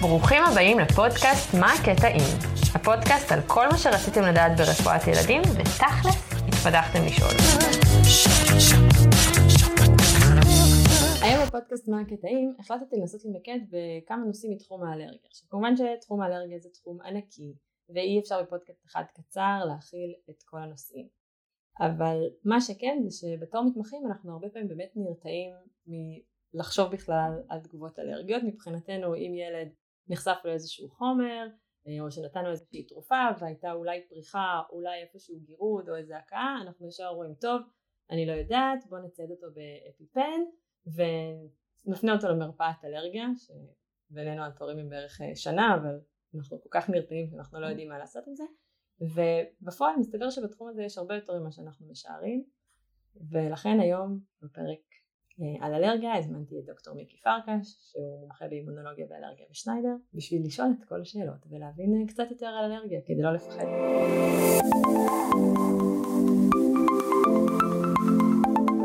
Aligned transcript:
ברוכים 0.00 0.42
הבאים 0.52 0.78
לפודקאסט 0.78 1.54
מה 1.60 1.72
הקטע 1.72 2.08
אם. 2.08 2.50
הפודקאסט 2.74 3.32
על 3.32 3.40
כל 3.46 3.66
מה 3.68 3.78
שרציתם 3.78 4.22
לדעת 4.22 4.52
ברפואת 4.58 5.02
ילדים, 5.06 5.42
ותכלס, 5.56 6.18
התפתחתם 6.48 6.98
לשאול. 7.06 7.34
היום 11.22 11.46
בפודקאסט 11.46 11.88
מה 11.88 12.00
הקטעים 12.00 12.54
החלטתי 12.58 12.96
לנסות 12.96 13.20
להתמקד 13.24 13.58
בכמה 13.70 14.24
נושאים 14.24 14.52
מתחום 14.52 14.82
האלרגיה. 14.82 15.28
עכשיו 15.30 15.48
כמובן 15.50 15.74
שתחום 15.76 16.20
האלרגיה 16.20 16.58
זה 16.58 16.68
תחום 16.68 17.00
ענקי 17.00 17.54
ואי 17.94 18.20
אפשר 18.20 18.42
בפודקאסט 18.42 18.86
אחד 18.86 19.04
קצר 19.14 19.64
להכיל 19.68 20.14
את 20.30 20.42
כל 20.44 20.58
הנושאים. 20.58 21.08
אבל 21.80 22.16
מה 22.44 22.60
שכן 22.60 22.98
זה 23.04 23.10
שבתור 23.18 23.64
מתמחים 23.64 24.06
אנחנו 24.06 24.32
הרבה 24.32 24.48
פעמים 24.48 24.68
באמת 24.68 24.92
נרתעים 24.96 25.50
מלחשוב 26.54 26.92
בכלל 26.92 27.42
על 27.48 27.60
תגובות 27.60 27.98
אלרגיות. 27.98 28.42
מבחינתנו 28.42 29.14
אם 29.14 29.34
ילד 29.34 29.68
נחשף 30.08 30.38
לאיזשהו 30.44 30.88
חומר 30.88 31.46
אה, 31.86 32.00
או 32.00 32.10
שנתנו 32.10 32.50
איזושהי 32.50 32.86
תרופה 32.86 33.28
והייתה 33.40 33.72
אולי 33.72 34.08
פריחה 34.08 34.62
אולי 34.70 35.02
איפשהו 35.02 35.40
גירוד 35.40 35.88
או 35.88 35.96
איזה 35.96 36.18
הכאה 36.18 36.56
אנחנו 36.62 36.88
ישר 36.88 37.08
רואים 37.08 37.34
טוב 37.34 37.62
אני 38.10 38.26
לא 38.26 38.32
יודעת 38.32 38.86
בוא 38.88 38.98
נצייד 38.98 39.30
אותו 39.30 39.46
באפיפן 39.54 40.40
ונפנה 41.86 42.12
אותו 42.12 42.28
למרפאת 42.28 42.84
אלרגיה 42.84 43.26
שבינינו 43.36 44.46
התורים 44.46 44.78
הם 44.78 44.88
בערך 44.88 45.20
אה, 45.20 45.36
שנה 45.36 45.74
אבל 45.74 46.00
אנחנו 46.34 46.60
כל 46.62 46.68
כך 46.70 46.90
נרתעים 46.90 47.26
שאנחנו 47.30 47.60
לא 47.60 47.66
יודעים 47.66 47.88
מה 47.88 47.98
לעשות 47.98 48.24
עם 48.26 48.34
זה. 48.34 48.44
ובפועל 49.00 49.96
מסתבר 49.98 50.30
שבתחום 50.30 50.68
הזה 50.68 50.82
יש 50.82 50.98
הרבה 50.98 51.14
יותר 51.14 51.38
ממה 51.38 51.52
שאנחנו 51.52 51.86
משערים 51.88 52.44
ולכן 53.30 53.80
היום 53.80 54.20
בפרק 54.42 54.80
על 55.60 55.74
אלרגיה 55.74 56.16
הזמנתי 56.16 56.58
את 56.58 56.64
דוקטור 56.64 56.94
מיקי 56.94 57.16
פרקש 57.20 57.66
שהוא 57.90 58.20
מומחה 58.20 58.48
באימונולוגיה 58.48 59.06
ואלרגיה 59.10 59.46
בשניידר 59.50 59.96
בשביל 60.14 60.46
לשאול 60.46 60.68
את 60.78 60.84
כל 60.88 61.00
השאלות 61.00 61.46
ולהבין 61.50 62.00
אה, 62.00 62.08
קצת 62.08 62.30
יותר 62.30 62.46
על 62.46 62.72
אלרגיה 62.72 63.00
כדי 63.06 63.22
לא 63.22 63.32
לפחד. 63.32 63.64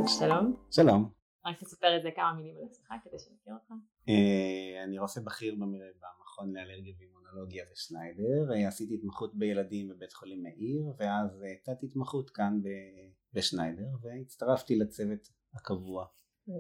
שלום. 0.08 0.56
שלום. 0.72 1.12
רק 1.46 1.60
תספר 1.60 1.98
את 1.98 2.04
זה 2.04 2.10
כמה 2.16 2.34
מילים 2.34 2.58
על 2.58 2.64
עצמך 2.64 2.94
כדי 3.04 3.20
שנכיר 3.20 3.54
אותך. 3.54 3.72
אה, 4.10 4.84
אני 4.84 5.00
רופא 5.00 5.22
בכיר 5.22 5.56
במכון 5.56 6.54
לאלרגיה 6.54 6.94
ואימונולוגיה 7.00 7.66
בשניידר, 7.72 8.68
עשיתי 8.68 8.96
התמחות 8.96 9.36
בילדים 9.36 9.90
בבית 9.90 10.14
חולים 10.14 10.44
מאיר 10.44 10.94
ואז 10.98 11.44
תת 11.64 11.84
התמחות 11.84 12.30
כאן 12.30 12.62
בשניידר 13.34 13.88
והצטרפתי 14.02 14.76
לצוות 14.76 15.30
הקבוע 15.54 16.06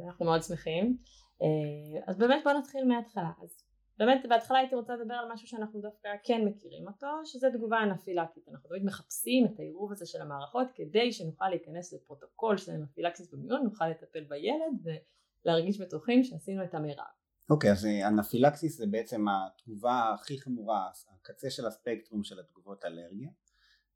אנחנו 0.08 0.25
מאוד 0.25 0.44
שמחים. 0.44 0.97
אה, 1.41 2.02
אז 2.08 2.17
באמת 2.17 2.44
בוא 2.44 2.53
נתחיל 2.53 2.86
מההתחלה. 2.86 3.31
אז 3.44 3.64
באמת 3.97 4.25
בהתחלה 4.30 4.58
הייתי 4.58 4.75
רוצה 4.75 4.95
לדבר 4.95 5.14
על 5.14 5.31
משהו 5.33 5.47
שאנחנו 5.47 5.81
דווקא 5.81 6.09
כן 6.23 6.41
מכירים 6.45 6.88
אותו, 6.88 7.08
שזה 7.25 7.47
תגובה 7.53 7.78
אנפילקטית. 7.83 8.50
אנחנו 8.50 8.69
תמיד 8.69 8.86
מחפשים 8.86 9.45
את 9.45 9.59
העירוב 9.59 9.91
הזה 9.91 10.06
של 10.06 10.22
המערכות 10.22 10.67
כדי 10.75 11.11
שנוכל 11.11 11.50
להיכנס 11.50 11.94
לפרוטוקול 11.94 12.58
של 12.58 12.72
אנפילקסיס 12.72 13.33
במיון, 13.33 13.63
נוכל 13.63 13.88
לטפל 13.88 14.23
בילד 14.23 14.97
ולהרגיש 15.45 15.81
בטוחים 15.81 16.23
שעשינו 16.23 16.63
את 16.63 16.73
המרב. 16.73 17.06
אוקיי, 17.50 17.69
okay, 17.69 17.73
אז 17.73 17.86
אה, 17.86 18.08
אנפילקסיס 18.08 18.78
זה 18.78 18.86
בעצם 18.88 19.25
התגובה 19.28 20.13
הכי 20.13 20.39
חמורה, 20.39 20.89
הקצה 21.16 21.50
של 21.50 21.66
הספקטרום 21.66 22.23
של 22.23 22.39
התגובות 22.39 22.86
אלרגיה. 22.86 23.30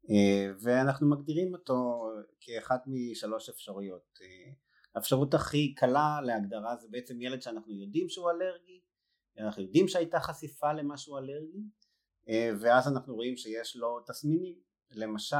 אה, 0.10 0.52
ואנחנו 0.62 1.10
מגדירים 1.10 1.54
אותו 1.54 2.10
כאחת 2.40 2.84
משלוש 2.88 3.50
אפשרויות 3.50 4.20
האפשרות 4.96 5.34
הכי 5.34 5.74
קלה 5.74 6.22
להגדרה 6.22 6.76
זה 6.76 6.88
בעצם 6.92 7.22
ילד 7.22 7.42
שאנחנו 7.42 7.74
יודעים 7.74 8.10
שהוא 8.10 8.30
אלרגי, 8.32 8.82
אנחנו 9.40 9.62
יודעים 9.62 9.88
שהייתה 9.88 10.20
חשיפה 10.20 10.74
למשהו 10.74 11.18
אלרגי 11.18 11.64
אה, 12.30 12.52
ואז 12.60 12.88
אנחנו 12.88 13.16
רואים 13.16 13.38
שיש 13.38 13.76
לו 13.76 14.00
תסמינים, 14.08 14.56
למשל 14.92 15.38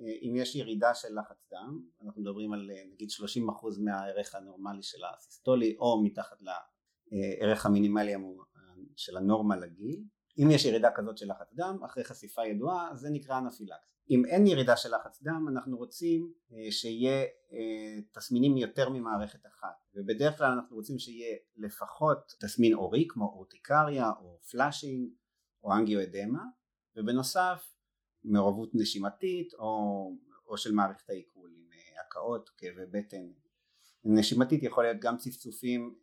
אה, 0.00 0.14
אם 0.22 0.36
יש 0.36 0.54
ירידה 0.54 0.94
של 0.94 1.18
לחץ 1.18 1.46
דם, 1.50 1.82
אנחנו 2.02 2.22
מדברים 2.22 2.52
על 2.52 2.70
אה, 2.70 2.82
נגיד 2.92 3.08
30% 3.10 3.80
מהערך 3.84 4.34
הנורמלי 4.34 4.82
של 4.82 4.98
הסיסטולי 5.04 5.76
או 5.78 6.02
מתחת 6.04 6.36
לערך 6.42 7.66
המינימלי 7.66 8.12
של 8.96 9.16
הנורמה 9.16 9.56
לגיל, 9.56 10.04
אם 10.38 10.50
יש 10.50 10.64
ירידה 10.64 10.90
כזאת 10.94 11.18
של 11.18 11.30
לחץ 11.30 11.54
דם 11.54 11.78
אחרי 11.84 12.04
חשיפה 12.04 12.46
ידועה 12.46 12.90
זה 12.94 13.10
נקרא 13.10 13.38
אנפילקס 13.38 14.01
אם 14.12 14.24
אין 14.24 14.46
ירידה 14.46 14.76
של 14.76 14.94
לחץ 14.94 15.22
דם 15.22 15.46
אנחנו 15.48 15.76
רוצים 15.76 16.32
אה, 16.52 16.70
שיהיה 16.70 17.22
אה, 17.52 18.02
תסמינים 18.12 18.56
יותר 18.56 18.88
ממערכת 18.88 19.46
אחת. 19.46 19.86
ובדרך 19.94 20.38
כלל 20.38 20.52
אנחנו 20.52 20.76
רוצים 20.76 20.98
שיהיה 20.98 21.36
לפחות 21.56 22.32
תסמין 22.40 22.74
עורי 22.74 23.06
כמו 23.08 23.24
אורטיקריה 23.24 24.10
או 24.20 24.38
פלאשינג 24.50 25.10
או 25.64 25.72
אנגיואדמה 25.72 26.42
ובנוסף 26.96 27.74
מעורבות 28.24 28.70
נשימתית 28.74 29.54
או, 29.54 29.68
או 30.46 30.56
של 30.56 30.72
מערכת 30.72 31.10
העיכול 31.10 31.50
עם 31.56 31.68
אה, 31.72 32.02
הקאות, 32.06 32.50
כאבי 32.56 32.86
בטן. 32.90 33.26
נשימתית 34.04 34.62
יכול 34.62 34.84
להיות 34.84 35.00
גם 35.00 35.16
צפצופים 35.16 35.94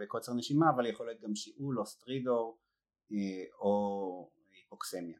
וקוצר 0.00 0.34
נשימה 0.34 0.70
אבל 0.74 0.86
יכול 0.86 1.06
להיות 1.06 1.20
גם 1.20 1.34
שיעול 1.34 1.78
או 1.78 1.86
סטרידור 1.86 2.58
או 3.60 4.30
היפוקסמיה 4.52 5.18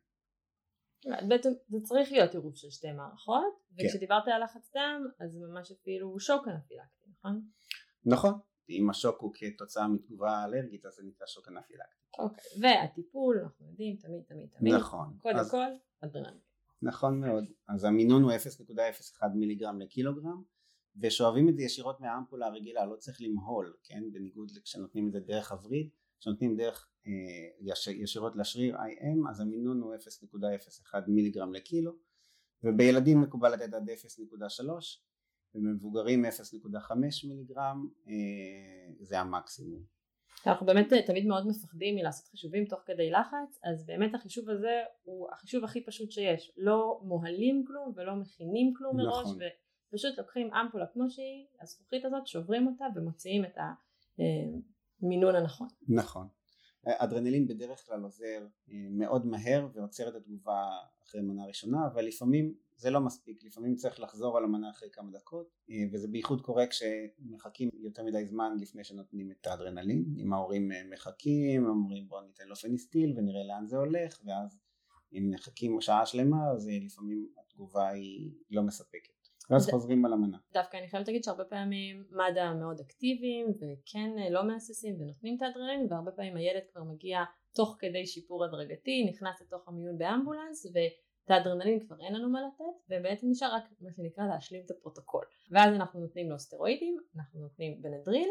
בעצם 1.29 1.51
זה 1.69 1.79
צריך 1.83 2.13
להיות 2.13 2.35
עירוב 2.35 2.57
של 2.57 2.71
שתי 2.71 2.93
מערכות 2.93 3.55
כן. 3.77 3.87
וכשדיברת 3.87 4.29
על 4.29 4.43
לחץ 4.45 4.71
דם 4.77 5.07
אז 5.21 5.33
זה 5.33 5.39
ממש 5.41 5.73
אפילו 5.73 6.21
שוק 6.21 6.49
אנפילקטי 6.49 7.05
נכון? 7.19 7.43
נכון. 8.05 8.33
אם 8.71 8.91
השוק 8.91 9.21
הוא 9.21 9.33
כתוצאה 9.35 9.89
מתגובה 9.89 10.45
אלרגית 10.45 10.87
אז 10.87 10.95
זה 10.95 11.03
נקרא 11.07 11.27
שוק 11.27 11.49
אנפילקטי 11.49 11.99
אוקיי 12.19 12.45
והטיפול 12.61 13.41
אנחנו 13.43 13.67
יודעים 13.67 13.97
תמיד 13.97 14.23
תמיד 14.29 14.49
תמיד. 14.59 14.75
נכון 14.75 15.17
קודם 15.23 15.37
אז... 15.37 15.51
כל 15.51 15.67
אדרנלין. 16.01 16.39
נכון 16.83 17.21
מאוד. 17.21 17.45
אז 17.69 17.85
המינון 17.85 18.23
הוא 18.23 18.33
0.01 18.33 19.29
מיליגרם 19.35 19.81
לקילוגרם 19.81 20.43
ושואבים 21.03 21.49
את 21.49 21.57
זה 21.57 21.63
ישירות 21.63 22.01
מהאמפולה 22.01 22.47
הרגילה 22.47 22.87
לא 22.87 22.97
צריך 22.97 23.19
למהול 23.21 23.77
כן? 23.85 24.03
בניגוד 24.13 24.49
כשנותנים 24.65 25.07
את 25.07 25.13
זה 25.13 25.21
דרך 25.21 25.53
הווריד 25.53 25.89
כשנותנים 26.21 26.57
דרך 26.57 26.89
אה, 27.07 27.93
ישירות 27.93 28.37
לשריר 28.37 28.77
IM 28.77 29.31
אז 29.31 29.41
המינון 29.41 29.81
הוא 29.81 29.95
0.01 29.95 30.95
מיליגרם 31.09 31.55
לקילו 31.55 31.93
ובילדים 32.65 33.21
מקובל 33.21 33.53
לתת 33.53 33.75
עד 33.75 33.91
0.3 33.91 34.65
ובמבוגרים 35.55 36.25
0.5 36.25 36.31
מיליגרם 37.29 37.89
אה, 38.09 38.95
זה 39.01 39.21
המקסימום. 39.21 39.83
אנחנו 40.47 40.67
באמת 40.67 40.93
אה, 40.93 41.03
תמיד 41.07 41.27
מאוד 41.27 41.47
מפחדים 41.47 41.95
מלעשות 41.95 42.29
חישובים 42.29 42.65
תוך 42.65 42.81
כדי 42.87 43.11
לחץ 43.11 43.59
אז 43.65 43.87
באמת 43.87 44.15
החישוב 44.15 44.51
הזה 44.51 44.83
הוא 45.03 45.29
החישוב 45.33 45.65
הכי 45.65 45.85
פשוט 45.85 46.11
שיש 46.11 46.53
לא 46.57 47.01
מוהלים 47.03 47.65
כלום 47.67 47.93
ולא 47.97 48.17
מכינים 48.17 48.73
כלום 48.77 48.97
מראש 48.97 49.27
נכון. 49.27 49.39
ופשוט 49.93 50.19
לוקחים 50.19 50.55
אמפולה 50.55 50.87
כמו 50.93 51.11
שהיא 51.11 51.47
הזכוכית 51.63 52.05
הזאת 52.05 52.27
שוברים 52.27 52.67
אותה 52.67 52.85
ומוציאים 52.97 53.45
את 53.45 53.57
המינון 55.03 55.35
הנכון. 55.35 55.69
נכון. 55.89 56.29
אדרנלין 56.87 57.47
בדרך 57.47 57.87
כלל 57.87 58.03
עוזר 58.03 58.47
אה, 58.71 58.87
מאוד 58.91 59.27
מהר 59.27 59.69
ועוצר 59.75 60.09
את 60.09 60.15
התגובה 60.15 60.69
אחרי 61.05 61.21
מנה 61.21 61.47
ראשונה 61.47 61.87
אבל 61.87 62.05
לפעמים 62.05 62.55
זה 62.77 62.91
לא 62.91 63.01
מספיק. 63.01 63.45
לפעמים 63.45 63.75
צריך 63.75 64.01
לחזור 64.01 64.37
על 64.37 64.45
המנה 64.45 64.71
אחרי 64.71 64.89
כמה 64.93 65.11
דקות 65.11 65.51
אה, 65.71 65.77
וזה 65.93 66.09
בייחוד 66.09 66.41
קורה 66.41 66.65
כשמחכים 66.67 67.69
יותר 67.75 68.05
מדי 68.05 68.27
זמן 68.27 68.57
לפני 68.61 68.85
שנותנים 68.85 69.31
את 69.31 69.47
האדרנלין. 69.47 70.05
אם 70.19 70.33
ההורים 70.33 70.73
אה, 70.73 70.83
מחכים 70.91 71.67
אומרים 71.67 72.09
בוא 72.09 72.21
ניתן 72.23 72.49
לו 72.49 72.57
פניסטיל 72.57 73.15
ונראה 73.17 73.45
לאן 73.45 73.67
זה 73.67 73.77
הולך 73.77 74.21
ואז 74.25 74.59
אם 75.13 75.31
מחכים 75.35 75.81
שעה 75.81 76.07
שלמה 76.07 76.51
אז 76.51 76.71
לפעמים 76.87 77.29
התגובה 77.39 77.89
היא 77.89 78.33
לא 78.51 78.63
מספקת 78.63 79.18
ואז 79.51 79.69
ד... 79.69 79.71
חוזרים 79.71 80.05
על 80.05 80.13
המנה. 80.13 80.39
דווקא 80.53 80.77
אני 80.77 80.89
חייבת 80.89 81.07
להגיד 81.09 81.25
שהרבה 81.25 81.45
פעמים 81.45 82.05
מד"א 82.11 82.55
מאוד 82.61 82.81
אקטיביים 82.81 83.47
וכן 83.47 84.19
אה, 84.19 84.31
לא 84.31 84.47
מהססים 84.47 85.01
ונותנים 85.01 85.37
את 85.37 85.43
האדרנלין 85.43 85.87
והרבה 85.91 86.11
פעמים 86.11 86.37
הילד 86.37 86.63
כבר 86.73 86.83
מגיע 86.85 87.25
תוך 87.55 87.77
כדי 87.79 88.07
שיפור 88.07 88.45
הדרגתי 88.45 89.07
נכנס 89.11 89.43
לתוך 89.43 89.69
המיון 89.69 89.99
באמבולנס 89.99 90.67
ואת 90.67 91.31
האדרנלין 91.31 91.81
כבר 91.81 91.97
אין 92.01 92.15
לנו 92.15 92.31
מה 92.31 92.41
לתת 92.43 92.91
ובעצם 92.91 93.27
נשאר 93.31 93.55
רק 93.55 93.65
מה 93.81 93.91
שנקרא 93.97 94.27
להשלים 94.27 94.63
את 94.67 94.71
הפרוטוקול 94.71 95.25
ואז 95.51 95.75
אנחנו 95.75 96.01
נותנים 96.01 96.31
לו 96.31 96.39
סטרואידים 96.39 96.97
אנחנו 97.17 97.41
נותנים 97.41 97.83
בנדריל 97.83 98.29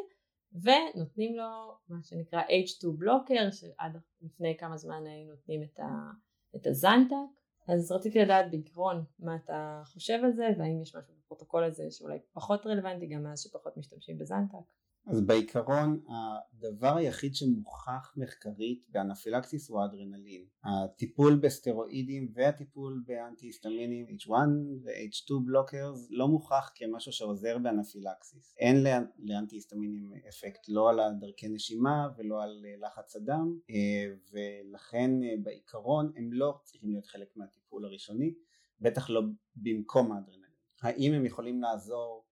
ונותנים 0.53 1.35
לו 1.35 1.77
מה 1.89 1.97
שנקרא 2.03 2.41
H2 2.41 2.97
blocker 2.97 3.51
שעד 3.51 3.97
לפני 4.21 4.57
כמה 4.57 4.77
זמן 4.77 5.03
היינו 5.05 5.31
נותנים 5.31 5.63
את, 5.63 5.79
ה, 5.79 5.87
את 6.55 6.67
הזנטק 6.67 7.15
אז 7.67 7.91
רציתי 7.91 8.19
לדעת 8.19 8.51
בעקרון 8.51 9.03
מה 9.19 9.35
אתה 9.35 9.81
חושב 9.85 10.19
על 10.23 10.31
זה 10.31 10.47
והאם 10.57 10.81
יש 10.81 10.95
משהו 10.95 11.13
בפרוטוקול 11.23 11.63
הזה 11.63 11.91
שאולי 11.91 12.19
פחות 12.33 12.65
רלוונטי 12.65 13.07
גם 13.07 13.23
מאז 13.23 13.39
שפחות 13.39 13.77
משתמשים 13.77 14.17
בזנטק. 14.17 14.57
אז 15.09 15.21
בעיקרון 15.21 16.04
הדבר 16.07 16.98
היחיד 16.98 17.36
שמוכח 17.36 18.13
מחקרית 18.18 18.86
באנפילקסיס 18.89 19.69
הוא 19.69 19.81
האדרנלין. 19.81 20.45
הטיפול 20.63 21.36
בסטרואידים 21.36 22.31
והטיפול 22.33 23.04
באנטי-היסטמינים 23.06 24.06
H1 24.07 24.31
ו-H2 24.83 25.33
blockers 25.45 26.07
לא 26.09 26.27
מוכח 26.27 26.71
כמשהו 26.75 27.12
שעוזר 27.12 27.57
באנפילקסיס. 27.57 28.56
אין 28.59 28.83
לאנטי-היסטמינים 29.19 30.12
אפקט 30.30 30.69
לא 30.69 30.89
על 30.89 31.00
דרכי 31.19 31.48
נשימה 31.48 32.09
ולא 32.18 32.44
על 32.44 32.65
לחץ 32.86 33.15
הדם 33.15 33.59
ולכן 34.31 35.12
בעיקרון 35.44 36.12
הם 36.15 36.33
לא 36.33 36.59
צריכים 36.63 36.89
להיות 36.89 37.06
חלק 37.06 37.27
מהטיפול 37.36 37.86
הראשוני, 37.86 38.33
בטח 38.81 39.09
לא 39.09 39.21
במקום 39.56 40.12
האדרנלין. 40.12 40.48
האם 40.81 41.13
הם 41.13 41.25
יכולים 41.25 41.62
לעזור 41.62 42.26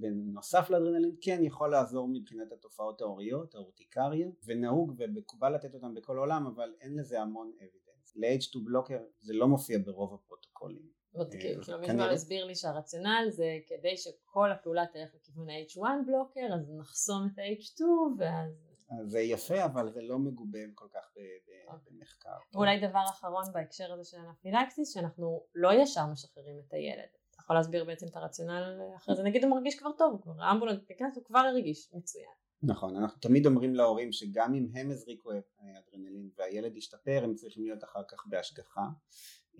בנוסף 0.00 0.70
לאדרנלין 0.70 1.16
כן 1.20 1.40
יכול 1.42 1.70
לעזור 1.70 2.08
מבחינת 2.08 2.52
התופעות 2.52 3.00
ההוריות, 3.00 3.54
האורטיקריה 3.54 4.28
ונהוג 4.44 4.94
ומקובל 4.96 5.54
לתת 5.54 5.74
אותם 5.74 5.94
בכל 5.94 6.16
העולם 6.16 6.46
אבל 6.46 6.74
אין 6.80 6.96
לזה 6.96 7.20
המון 7.20 7.52
אבידנס. 7.58 8.16
ל-H2 8.16 8.64
בלוקר 8.64 8.98
זה 9.20 9.34
לא 9.34 9.48
מופיע 9.48 9.78
ברוב 9.84 10.14
הפרוטוקולים. 10.14 11.00
כאילו 11.30 11.78
מישהו 11.78 12.00
הסביר 12.00 12.44
לי 12.44 12.54
שהרציונל 12.54 13.26
זה 13.30 13.58
כדי 13.66 13.96
שכל 13.96 14.52
הפעולה 14.52 14.86
תלך 14.86 15.14
לכיוון 15.14 15.50
ה-H1 15.50 16.06
בלוקר 16.06 16.54
אז 16.54 16.70
נחסום 16.70 17.28
את 17.32 17.38
ה-H2 17.38 17.82
ואז 18.18 18.70
זה 19.06 19.20
יפה 19.20 19.64
אבל 19.64 19.92
זה 19.92 20.02
לא 20.02 20.18
מגובה 20.18 20.58
כל 20.74 20.88
כך 20.94 21.10
אוקיי. 21.68 21.92
במחקר. 21.92 22.36
אולי 22.54 22.88
דבר 22.88 23.04
אחרון 23.10 23.44
בהקשר 23.52 23.92
הזה 23.92 24.04
של 24.04 24.16
אנפילקסיס 24.16 24.94
שאנחנו 24.94 25.44
לא 25.54 25.70
ישר 25.82 26.06
משחררים 26.06 26.58
את 26.66 26.72
הילד 26.72 27.19
יכול 27.50 27.58
להסביר 27.58 27.84
בעצם 27.84 28.06
את 28.06 28.16
הרציונל 28.16 28.80
אחרי 28.96 29.16
זה. 29.16 29.22
נגיד 29.22 29.44
הוא 29.44 29.50
מרגיש 29.50 29.78
כבר 29.78 29.90
טוב 29.98 30.12
הוא 30.12 30.20
כבר 30.22 30.42
האמבולנס 30.42 30.78
נכנס 30.90 31.16
הוא 31.16 31.24
כבר 31.24 31.38
הרגיש 31.38 31.88
מצוין. 31.94 32.30
נכון 32.62 32.96
אנחנו 32.96 33.20
תמיד 33.20 33.46
אומרים 33.46 33.74
להורים 33.74 34.12
שגם 34.12 34.54
אם 34.54 34.66
הם 34.74 34.90
הזריקו 34.90 35.30
אדרנלין 35.32 36.30
והילד 36.38 36.76
ישתפר 36.76 37.20
הם 37.24 37.34
צריכים 37.34 37.64
להיות 37.64 37.84
אחר 37.84 38.02
כך 38.08 38.26
בהשגחה. 38.26 38.80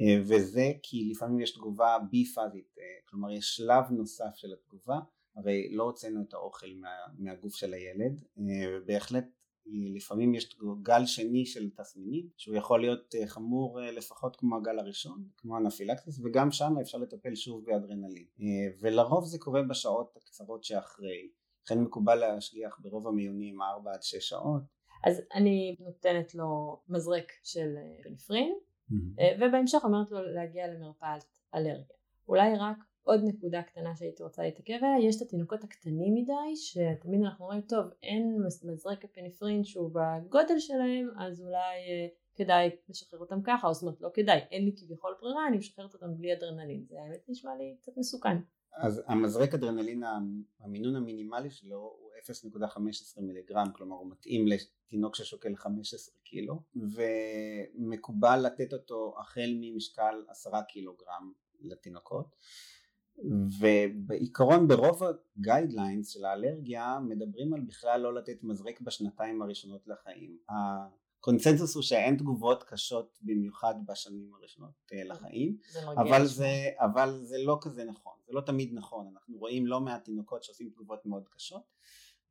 אה, 0.01 0.23
וזה 0.23 0.73
כי 0.83 1.09
לפעמים 1.11 1.41
יש 1.41 1.55
תגובה 1.55 1.97
בי 2.11 2.25
פאזית 2.25 2.75
אה, 2.79 2.85
כלומר 3.09 3.31
יש 3.31 3.57
שלב 3.57 3.85
נוסף 3.91 4.35
של 4.35 4.53
התגובה 4.53 4.99
הרי 5.37 5.69
לא 5.73 5.83
הוצאנו 5.83 6.23
את 6.29 6.35
האוכל 6.35 6.73
מה, 6.81 6.91
מהגוף 7.19 7.55
של 7.55 7.75
הילד 7.75 8.25
אה, 8.39 8.45
ובהחלט 8.69 9.27
לפעמים 9.73 10.35
יש 10.35 10.57
גל 10.83 11.07
שני 11.07 11.47
של 11.47 11.71
תסמינים 11.71 12.29
שהוא 12.37 12.57
יכול 12.57 12.81
להיות 12.81 13.15
אה, 13.15 13.27
חמור 13.27 13.83
אה, 13.83 13.91
לפחות 13.91 14.37
כמו 14.37 14.57
הגל 14.57 14.79
הראשון 14.79 15.25
כמו 15.37 15.57
אנפילקסיס 15.59 16.21
וגם 16.25 16.51
שם 16.51 16.75
אפשר 16.81 16.99
לטפל 16.99 17.35
שוב 17.35 17.65
באדרנלין. 17.65 18.25
אה, 18.41 18.47
ולרוב 18.81 19.25
זה 19.25 19.39
קורה 19.39 19.63
בשעות 19.63 20.17
הקצרות 20.17 20.65
שאחרי. 20.65 21.29
לכן 21.65 21.81
מקובל 21.81 22.15
להשגיח 22.15 22.79
ברוב 22.83 23.09
המיונים 23.09 23.63
4 23.63 23.93
עד 23.93 24.03
6 24.03 24.29
שעות. 24.29 24.63
אז 25.05 25.23
אני 25.35 25.77
נותנת 25.81 26.35
לו 26.35 26.81
מזרק 26.89 27.33
של 27.43 27.75
פנפרין 28.03 28.53
mm-hmm. 28.53 28.95
ובהמשך 29.41 29.79
אומרת 29.85 30.11
לו 30.11 30.19
להגיע 30.23 30.67
למרפאת 30.67 31.25
אלרגיה. 31.55 31.97
אולי 32.29 32.57
רק 32.59 32.77
עוד 33.03 33.21
נקודה 33.25 33.63
קטנה 33.63 33.97
שהייתי 33.97 34.23
רוצה 34.23 34.43
להתעכב 34.43 34.75
עליה, 34.75 35.09
יש 35.09 35.17
את 35.17 35.23
התינוקות 35.23 35.65
הקטנים 35.65 36.15
מדי, 36.15 36.57
שתמיד 36.57 37.21
אנחנו 37.25 37.45
אומרים, 37.45 37.61
טוב, 37.61 37.87
אין 38.03 38.43
מזרק 38.65 39.05
הפניפרין 39.05 39.65
שהוא 39.65 39.91
בגודל 39.95 40.59
שלהם, 40.59 41.11
אז 41.19 41.41
אולי 41.41 41.77
אה, 41.89 42.07
כדאי 42.35 42.71
לשחרר 42.89 43.21
אותם 43.21 43.43
ככה, 43.43 43.67
או 43.67 43.75
זאת 43.75 43.83
אומרת 43.83 44.01
לא 44.01 44.09
כדאי, 44.15 44.39
אין 44.51 44.65
לי 44.65 44.73
כביכול 44.77 45.15
ברירה, 45.21 45.49
אני 45.49 45.57
משחררת 45.57 45.95
אותם 45.95 46.15
בלי 46.17 46.33
אדרנלין, 46.33 46.85
זה 46.89 46.97
האמת 47.01 47.29
נשמע 47.29 47.51
לי 47.59 47.77
קצת 47.81 47.93
מסוכן. 47.97 48.37
אז 48.77 49.03
המזרק 49.07 49.55
אדרנלין, 49.55 50.03
המינון 50.61 50.97
המינימלי 50.97 51.51
שלו 51.51 51.77
הוא 51.77 52.11
0.15 52.57 53.21
מיליגרם, 53.21 53.67
כלומר 53.73 53.97
הוא 53.97 54.11
מתאים 54.11 54.47
לתינוק 54.47 55.17
ששוקל 55.17 55.57
15 55.57 56.15
קילו, 56.25 56.63
ומקובל 56.77 58.47
לתת 58.47 58.73
אותו 58.73 59.15
החל 59.21 59.51
ממשקל 59.61 60.25
10 60.29 60.51
קילוגרם 60.69 61.33
לתינוקות. 61.61 62.37
ובעיקרון 63.61 64.69
ברוב 64.69 65.03
הגיידליינס 65.03 66.09
של 66.09 66.25
האלרגיה 66.25 66.99
מדברים 67.01 67.55
על 67.55 67.61
בכלל 67.61 68.01
לא 68.01 68.15
לתת 68.15 68.43
מזרק 68.43 68.81
בשנתיים 68.81 69.43
הראשונות 69.43 69.89
לחיים. 69.89 70.37
הקונצנזוס 70.49 71.75
הוא 71.75 71.83
שאין 71.83 72.17
תגובות 72.17 72.63
קשות 72.63 73.19
במיוחד 73.23 73.75
בשנים 73.87 74.35
הראשונות 74.35 74.73
אה, 74.93 75.05
לחיים, 75.05 75.57
זה 75.73 75.81
אבל, 75.97 76.27
זה, 76.27 76.51
אבל 76.79 77.21
זה 77.23 77.37
לא 77.39 77.59
כזה 77.61 77.85
נכון, 77.85 78.13
זה 78.27 78.33
לא 78.33 78.41
תמיד 78.41 78.71
נכון, 78.75 79.07
אנחנו 79.13 79.39
רואים 79.39 79.67
לא 79.67 79.81
מעט 79.81 80.05
תינוקות 80.05 80.43
שעושים 80.43 80.71
תגובות 80.71 81.07
מאוד 81.07 81.29
קשות 81.29 81.63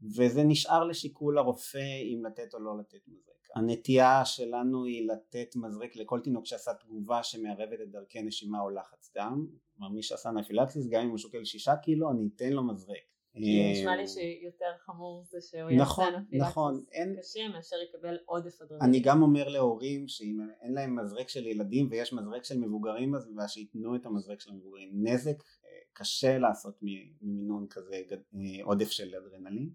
וזה 0.01 0.43
נשאר 0.43 0.83
לשיקול 0.83 1.37
הרופא 1.37 2.01
אם 2.03 2.23
לתת 2.25 2.53
או 2.53 2.59
לא 2.59 2.77
לתת 2.79 3.07
מזרק. 3.07 3.29
הנטייה 3.55 4.25
שלנו 4.25 4.85
היא 4.85 5.07
לתת 5.07 5.55
מזרק 5.55 5.95
לכל 5.95 6.19
תינוק 6.19 6.45
שעשה 6.45 6.73
תגובה 6.73 7.23
שמערבת 7.23 7.81
את 7.83 7.91
דרכי 7.91 8.21
נשימה 8.21 8.61
או 8.61 8.69
לחץ 8.69 9.11
דם 9.17 9.47
כלומר 9.75 9.93
מי 9.93 10.03
שעשה 10.03 10.31
נפילקסיס 10.31 10.87
גם 10.89 11.01
אם 11.01 11.09
הוא 11.09 11.17
שוקל 11.17 11.43
שישה 11.43 11.75
קילו 11.75 12.11
אני 12.11 12.29
אתן 12.35 12.49
לו 12.49 12.63
מזרק 12.63 13.09
כי 13.33 13.71
נשמע 13.71 13.95
לי 13.95 14.07
שיותר 14.07 14.65
חמור 14.77 15.23
זה 15.29 15.37
שהוא 15.41 15.71
נכון, 15.71 16.05
יעשה 16.05 16.19
נפילקסיס 16.19 16.49
נכון, 16.49 16.83
אין... 16.91 17.15
קשה 17.19 17.47
מאשר 17.47 17.75
יקבל 17.89 18.17
עודף 18.25 18.61
אדרנלין. 18.61 18.89
אני 18.89 18.99
גם 18.99 19.21
אומר 19.21 19.47
להורים 19.47 20.07
שאם 20.07 20.37
אין 20.61 20.73
להם 20.73 20.99
מזרק 20.99 21.29
של 21.29 21.47
ילדים 21.47 21.87
ויש 21.91 22.13
מזרק 22.13 22.43
של 22.43 22.59
מבוגרים 22.59 23.11
בסביבה 23.11 23.47
שייתנו 23.47 23.95
את 23.95 24.05
המזרק 24.05 24.39
של 24.39 24.51
המבוגרים. 24.51 24.89
נזק 24.93 25.43
אה, 25.65 25.69
קשה 25.93 26.37
לעשות 26.37 26.79
ממינון 26.81 27.67
כזה 27.69 27.95
אה, 28.35 28.63
עודף 28.63 28.89
של 28.89 29.15
אדרנלין, 29.15 29.69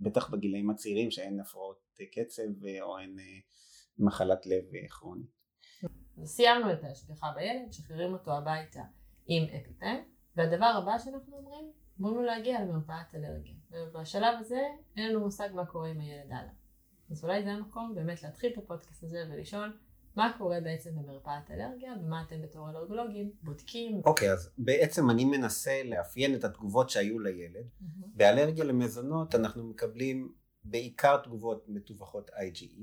בטח 0.00 0.30
בגילאים 0.30 0.70
הצעירים 0.70 1.10
שאין 1.10 1.40
הפרעות 1.40 1.98
קצב 2.12 2.66
אה, 2.66 2.82
או 2.82 2.98
אין 2.98 3.16
מחלת 3.98 4.46
לב 4.46 4.64
כרונית. 4.90 5.38
סיימנו 6.24 6.72
את 6.72 6.84
ההשגחה 6.84 7.32
בילד, 7.34 7.72
שחררים 7.72 8.12
אותו 8.12 8.32
הביתה 8.32 8.82
עם 9.26 9.44
אפיפן, 9.44 9.96
והדבר 10.36 10.66
הבא 10.66 10.98
שאנחנו 10.98 11.36
אומרים, 11.36 11.72
אומרים 12.00 12.16
לו 12.16 12.22
להגיע 12.22 12.64
למרפאת 12.64 13.14
אלרגיה. 13.14 13.54
ובשלב 13.70 14.34
הזה 14.38 14.60
אין 14.96 15.10
לנו 15.10 15.20
מושג 15.20 15.48
מה 15.54 15.66
קורה 15.66 15.88
עם 15.88 16.00
הילד 16.00 16.32
הלאה. 16.32 16.52
אז 17.10 17.24
אולי 17.24 17.42
זה 17.42 17.50
המקום 17.50 17.94
באמת 17.94 18.22
להתחיל 18.22 18.52
את 18.52 18.58
הפודקאסט 18.58 19.04
הזה 19.04 19.24
ולשאול 19.30 19.78
מה 20.18 20.32
קורה 20.38 20.60
בעצם 20.60 20.90
במרפאת 20.96 21.50
אלרגיה 21.50 21.92
ומה 22.00 22.22
אתם 22.26 22.42
בתור 22.42 22.70
אלרגולוגים 22.70 23.32
בודקים. 23.42 24.00
אוקיי 24.04 24.28
okay, 24.28 24.32
אז 24.32 24.50
בעצם 24.58 25.10
אני 25.10 25.24
מנסה 25.24 25.82
לאפיין 25.84 26.34
את 26.34 26.44
התגובות 26.44 26.90
שהיו 26.90 27.18
לילד. 27.18 27.66
Mm-hmm. 27.66 28.06
באלרגיה 28.14 28.64
למזונות 28.64 29.34
אנחנו 29.34 29.64
מקבלים 29.64 30.32
בעיקר 30.64 31.16
תגובות 31.16 31.64
מתווכות 31.68 32.30
IgE 32.30 32.80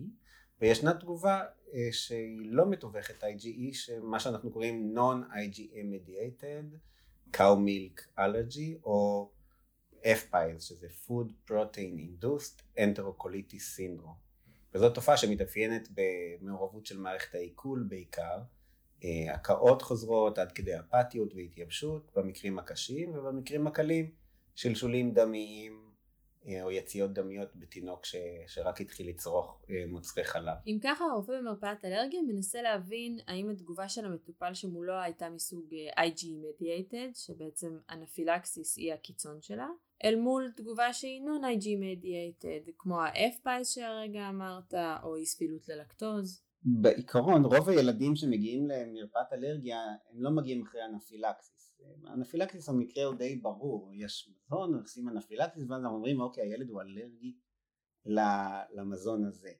וישנה 0.61 0.93
תגובה 0.93 1.43
אה, 1.73 1.87
שהיא 1.91 2.51
לא 2.51 2.69
מתווכת 2.69 3.23
IgE, 3.23 3.73
שמה 3.73 4.19
שאנחנו 4.19 4.51
קוראים 4.51 4.95
non-IgE 4.97 5.73
mediated, 5.73 6.77
cow 7.37 7.55
milk 7.67 8.19
allergy, 8.19 8.83
או 8.83 9.31
FPILS, 10.03 10.59
שזה 10.59 10.87
food 10.87 11.51
protein 11.51 11.99
induced 11.99 12.79
enterocolitis 12.79 13.77
syndrome. 13.77 14.24
וזאת 14.75 14.95
תופעה 14.95 15.17
שמתאפיינת 15.17 15.89
במעורבות 15.91 16.85
של 16.85 16.97
מערכת 16.97 17.35
העיכול 17.35 17.85
בעיקר, 17.89 18.39
אה, 19.03 19.33
הקאות 19.33 19.81
חוזרות 19.81 20.37
עד 20.37 20.51
כדי 20.51 20.71
אפתיות 20.79 21.33
והתייבשות 21.35 22.11
במקרים 22.15 22.59
הקשים, 22.59 23.17
ובמקרים 23.17 23.67
הקלים 23.67 24.11
שלשולים 24.55 25.13
דמיים 25.13 25.85
אה, 26.47 26.63
או 26.63 26.71
יציאות 26.71 27.13
דמיות 27.13 27.55
בתינוק 27.55 28.05
ש, 28.05 28.15
שרק 28.47 28.81
התחיל 28.81 29.09
לצרוך 29.09 29.61
אה, 29.69 29.83
מוצרי 29.87 30.23
חלב. 30.23 30.57
אם 30.67 30.77
ככה 30.83 31.05
הרופא 31.05 31.33
במרפאת 31.39 31.85
אלרגיה 31.85 32.21
מנסה 32.21 32.61
להבין 32.61 33.19
האם 33.27 33.49
התגובה 33.49 33.89
של 33.89 34.05
המטופל 34.05 34.53
שמולו 34.53 34.93
הייתה 34.93 35.29
מסוג 35.29 35.73
IG 35.99 36.21
mediated 36.21 37.13
שבעצם 37.13 37.77
אנפילקסיס 37.89 38.77
היא 38.77 38.93
הקיצון 38.93 39.41
שלה 39.41 39.67
אל 40.03 40.15
מול 40.15 40.51
תגובה 40.55 40.93
שהיא 40.93 41.21
non-IG 41.21 41.65
mediated 41.65 42.71
כמו 42.77 43.01
ה-F-Pies 43.01 43.63
שהרגע 43.63 44.29
אמרת 44.29 44.73
או 45.03 45.15
אי 45.15 45.25
ספילות 45.25 45.69
ללקטוז. 45.69 46.41
בעיקרון 46.63 47.45
רוב 47.45 47.69
הילדים 47.69 48.15
שמגיעים 48.15 48.67
למרפאת 48.67 49.33
אלרגיה 49.33 49.77
הם 50.11 50.21
לא 50.21 50.31
מגיעים 50.31 50.61
אחרי 50.61 50.85
אנפילקסיס. 50.85 51.75
אנפילקסיס 52.13 52.69
המקרה 52.69 53.03
הוא 53.03 53.15
די 53.15 53.35
ברור, 53.35 53.91
יש 53.93 54.29
מזון, 54.29 54.79
עושים 54.79 55.09
אנפילקסיס 55.09 55.63
ואז 55.69 55.85
אומרים 55.85 56.21
אוקיי 56.21 56.43
הילד 56.43 56.69
הוא 56.69 56.81
אלרגי 56.81 57.35
למזון 58.75 59.25
הזה 59.25 59.51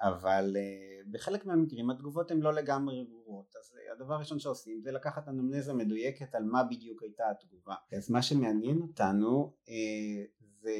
אבל 0.00 0.56
אה, 0.56 1.10
בחלק 1.10 1.46
מהמקרים 1.46 1.90
התגובות 1.90 2.30
הן 2.30 2.40
לא 2.40 2.54
לגמרי 2.54 3.04
ברורות. 3.04 3.54
אז 3.56 3.76
הדבר 3.92 4.14
הראשון 4.14 4.38
שעושים 4.38 4.80
זה 4.80 4.92
לקחת 4.92 5.28
אנמנזה 5.28 5.74
מדויקת 5.74 6.34
על 6.34 6.44
מה 6.44 6.64
בדיוק 6.64 7.02
הייתה 7.02 7.24
התגובה. 7.30 7.74
אז 7.96 8.10
מה 8.10 8.22
שמעניין 8.22 8.78
אותנו 8.82 9.56
אה, 9.68 10.24
זה 10.60 10.76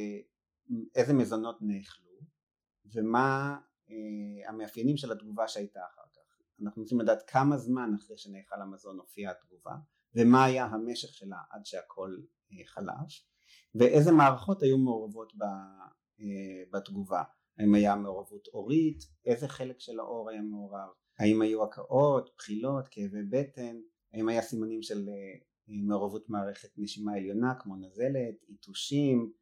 איזה 0.94 1.14
מזונות 1.14 1.58
נאכלו 1.60 2.06
ומה 2.94 3.58
המאפיינים 4.48 4.96
של 4.96 5.12
התגובה 5.12 5.48
שהייתה 5.48 5.80
אחר 5.94 6.02
כך. 6.14 6.40
אנחנו 6.62 6.82
רוצים 6.82 7.00
לדעת 7.00 7.22
כמה 7.26 7.58
זמן 7.58 7.90
אחרי 7.94 8.18
שנאכל 8.18 8.62
המזון 8.62 8.98
הופיעה 8.98 9.32
התגובה 9.32 9.74
ומה 10.14 10.44
היה 10.44 10.64
המשך 10.64 11.14
שלה 11.14 11.38
עד 11.50 11.66
שהכל 11.66 12.16
אה, 12.52 12.66
חלש 12.66 13.28
ואיזה 13.74 14.12
מערכות 14.12 14.62
היו 14.62 14.78
מעורבות 14.78 15.32
בתגובה 16.72 17.22
האם 17.58 17.74
היה 17.74 17.96
מעורבות 17.96 18.48
אורית, 18.48 18.98
איזה 19.24 19.48
חלק 19.48 19.80
של 19.80 20.00
האור 20.00 20.30
היה 20.30 20.42
מעורב, 20.42 20.88
האם 21.18 21.42
היו 21.42 21.64
הקאות, 21.64 22.30
בחילות, 22.36 22.88
כאבי 22.90 23.22
בטן, 23.30 23.76
האם 24.12 24.28
היה 24.28 24.42
סימנים 24.42 24.82
של 24.82 25.08
מעורבות 25.68 26.30
מערכת 26.30 26.68
נשימה 26.76 27.12
עליונה 27.14 27.54
כמו 27.58 27.76
נזלת, 27.76 28.42
עיטושים, 28.48 29.32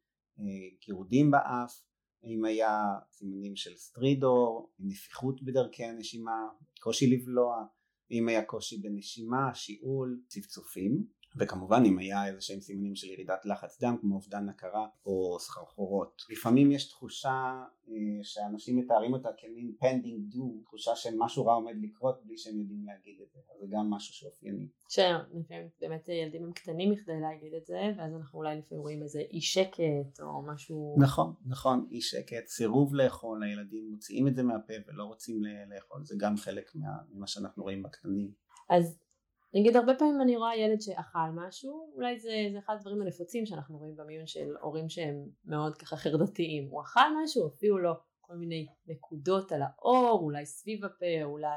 גירודים 0.85 1.31
באף, 1.31 1.81
האם 2.23 2.45
היה 2.45 2.79
סימנים 3.11 3.55
של 3.55 3.75
סטרידור, 3.75 4.73
נפיחות 4.79 5.43
בדרכי 5.43 5.83
הנשימה, 5.83 6.47
קושי 6.79 7.07
לבלוע, 7.07 7.65
אם 8.11 8.27
היה 8.27 8.45
קושי 8.45 8.77
בנשימה, 8.77 9.53
שיעול, 9.53 10.21
צפצופים 10.27 11.05
וכמובן 11.37 11.83
אם 11.85 11.97
היה 11.97 12.27
איזה 12.27 12.41
שהם 12.41 12.59
סימנים 12.59 12.95
של 12.95 13.07
ירידת 13.07 13.45
לחץ 13.45 13.81
דם 13.81 13.97
כמו 14.01 14.15
אובדן 14.15 14.49
הכרה 14.49 14.87
או 15.05 15.37
סחרחורות. 15.39 16.21
לפעמים 16.29 16.71
יש 16.71 16.89
תחושה 16.89 17.63
אה, 17.89 17.93
שאנשים 18.23 18.77
מתארים 18.77 19.13
אותה 19.13 19.29
כמין 19.37 19.71
impending 19.79 20.33
doom, 20.33 20.61
תחושה 20.63 20.95
שמשהו 20.95 21.45
רע 21.45 21.53
עומד 21.53 21.75
לקרות 21.81 22.21
בלי 22.25 22.37
שהם 22.37 22.59
יודעים 22.59 22.85
להגיד 22.85 23.21
את 23.21 23.31
זה, 23.31 23.39
זה 23.59 23.65
גם 23.69 23.89
משהו 23.89 24.13
שאופייני. 24.13 24.67
שלפעמים 24.89 25.69
באמת 25.81 26.09
ילדים 26.09 26.43
הם 26.43 26.51
קטנים 26.53 26.91
מכדי 26.91 27.19
להגיד 27.21 27.53
את 27.53 27.65
זה 27.65 27.81
ואז 27.97 28.13
אנחנו 28.13 28.39
אולי 28.39 28.57
לפעמים 28.57 28.81
רואים 28.81 29.03
איזה 29.03 29.19
אי 29.19 29.41
שקט 29.41 30.19
או 30.21 30.41
משהו... 30.41 30.95
נכון, 30.99 31.33
נכון, 31.45 31.87
אי 31.91 32.01
שקט, 32.01 32.47
סירוב 32.47 32.95
לאכול, 32.95 33.43
הילדים 33.43 33.91
מוציאים 33.91 34.27
את 34.27 34.35
זה 34.35 34.43
מהפה 34.43 34.73
ולא 34.87 35.03
רוצים 35.03 35.41
לאכול, 35.75 36.03
זה 36.03 36.15
גם 36.19 36.37
חלק 36.37 36.71
ממה 37.11 37.27
שאנחנו 37.27 37.63
רואים 37.63 37.83
בקטנים. 37.83 38.31
אז 38.69 39.04
נגיד 39.53 39.75
הרבה 39.75 39.95
פעמים 39.95 40.21
אני 40.21 40.37
רואה 40.37 40.57
ילד 40.57 40.81
שאכל 40.81 41.29
משהו, 41.33 41.93
אולי 41.95 42.19
זה, 42.19 42.31
זה 42.51 42.59
אחד 42.59 42.75
הדברים 42.75 43.01
הנפוצים 43.01 43.45
שאנחנו 43.45 43.77
רואים 43.77 43.95
במיון 43.95 44.27
של 44.27 44.55
הורים 44.61 44.89
שהם 44.89 45.15
מאוד 45.45 45.77
ככה 45.77 45.95
חרדתיים, 45.95 46.67
הוא 46.69 46.81
אכל 46.81 47.23
משהו, 47.23 47.43
הופיעו 47.43 47.77
לו 47.77 47.93
כל 48.21 48.35
מיני 48.35 48.67
נקודות 48.87 49.51
על 49.51 49.61
האור, 49.61 50.19
אולי 50.23 50.45
סביב 50.45 50.85
הפה, 50.85 51.23
אולי 51.23 51.47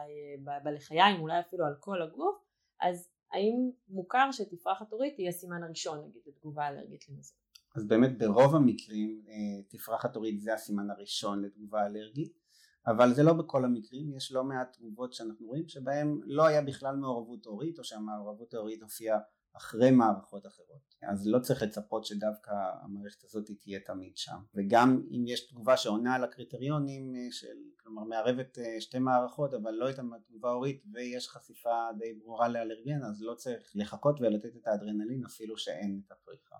אה, 0.49 0.61
בלחיים, 0.64 1.21
אולי 1.21 1.40
אפילו 1.40 1.66
על 1.66 1.75
כל 1.80 2.02
הגוף, 2.02 2.37
אז 2.80 3.09
האם 3.33 3.71
מוכר 3.88 4.28
שתפרחת 4.33 4.92
הורית 4.92 5.14
תהיה 5.14 5.33
סימן 5.33 5.62
הראשון 5.62 5.99
נגיד 5.99 6.23
לתגובה 6.26 6.68
אלרגית 6.68 7.09
למזון? 7.09 7.37
אז 7.76 7.87
באמת 7.87 8.18
ברוב 8.18 8.54
המקרים 8.54 9.23
אה, 9.28 9.62
תפרחת 9.68 10.16
הורית 10.16 10.40
זה 10.40 10.54
הסימן 10.54 10.90
הראשון 10.90 11.45
לתגובה 11.45 11.87
אלרגית 11.87 12.38
אבל 12.87 13.14
זה 13.14 13.23
לא 13.23 13.32
בכל 13.32 13.64
המקרים, 13.64 14.16
יש 14.16 14.32
לא 14.32 14.44
מעט 14.44 14.73
תגובות 14.73 15.12
שאנחנו 15.12 15.47
רואים 15.47 15.68
שבהם 15.68 16.20
לא 16.25 16.47
היה 16.47 16.62
בכלל 16.62 16.97
מעורבות 16.97 17.47
הורית 17.47 17.78
או 17.78 17.85
שהמעורבות 17.85 18.54
ההורית 18.54 18.82
הופיעה 18.82 19.18
אחרי 19.56 19.90
מערכות 19.90 20.47
אחרות. 20.47 20.94
אז 21.02 21.26
לא 21.26 21.38
צריך 21.38 21.62
לצפות 21.62 22.04
שדווקא 22.04 22.50
המערכת 22.82 23.25
הזאת 23.25 23.50
תהיה 23.61 23.80
תמיד 23.80 24.16
שם. 24.16 24.38
וגם 24.54 25.02
אם 25.11 25.25
יש 25.26 25.49
תגובה 25.49 25.76
שעונה 25.76 26.14
על 26.14 26.25
הקריטריונים 26.25 27.14
אה, 27.16 27.20
של 27.30 27.56
כלומר 27.80 28.04
מערבת 28.04 28.58
אה, 28.58 28.80
שתי 28.80 28.99
מערכות 28.99 29.54
אבל 29.54 29.70
לא 29.70 29.87
הייתה 29.87 30.02
תגובה 30.28 30.50
הורית 30.50 30.82
ויש 30.92 31.28
חשיפה 31.28 31.88
די 31.99 32.14
ברורה 32.14 32.49
לאלרגן 32.49 33.04
אז 33.04 33.23
לא 33.23 33.35
צריך 33.35 33.73
לחכות 33.75 34.20
ולתת 34.20 34.56
את 34.56 34.66
האדרנלין 34.66 35.25
אפילו 35.25 35.58
שאין 35.58 36.00
את 36.06 36.12
הפריחה. 36.12 36.56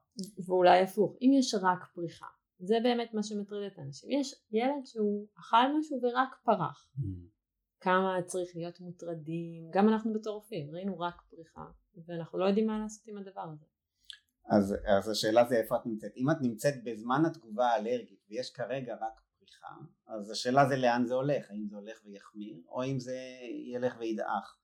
ואולי 0.46 0.82
הפוך 0.82 1.16
אם 1.22 1.30
יש 1.38 1.54
רק 1.54 1.84
פריחה 1.94 2.26
זה 2.58 2.76
באמת 2.82 3.14
מה 3.14 3.22
שמטריד 3.22 3.72
את 3.72 3.78
האנשים. 3.78 4.10
יש 4.20 4.34
ילד 4.50 4.86
שהוא 4.86 5.26
אכל 5.38 5.78
משהו 5.78 6.00
ורק 6.02 6.28
פרח. 6.44 6.90
Mm. 6.98 7.02
כמה 7.80 8.16
צריך 8.26 8.50
להיות 8.54 8.80
מוטרדים, 8.80 9.70
גם 9.72 9.88
אנחנו 9.88 10.12
בתור 10.12 10.34
רופאים, 10.34 10.70
ראינו 10.70 10.98
רק 10.98 11.14
פריחה, 11.30 11.66
ואנחנו 12.06 12.38
לא 12.38 12.44
יודעים 12.44 12.66
מה 12.66 12.78
לעשות 12.78 13.08
עם 13.08 13.18
הדבר 13.18 13.46
הזה. 13.52 13.64
אז, 14.50 14.74
אז 14.86 15.08
השאלה 15.08 15.44
זה 15.44 15.56
איפה 15.56 15.76
את 15.76 15.86
נמצאת. 15.86 16.12
אם 16.16 16.30
את 16.30 16.36
נמצאת 16.40 16.74
בזמן 16.84 17.22
התגובה 17.26 17.66
האלרגית 17.66 18.24
ויש 18.28 18.50
כרגע 18.50 18.94
רק 18.94 19.20
פריחה, 19.38 19.74
אז 20.06 20.30
השאלה 20.30 20.68
זה 20.68 20.76
לאן 20.76 21.06
זה 21.06 21.14
הולך, 21.14 21.50
האם 21.50 21.66
זה 21.68 21.76
הולך 21.76 22.00
ויחמיר, 22.04 22.56
או 22.68 22.84
אם 22.84 22.98
זה 22.98 23.16
ילך 23.74 23.96
וידעך. 23.98 24.58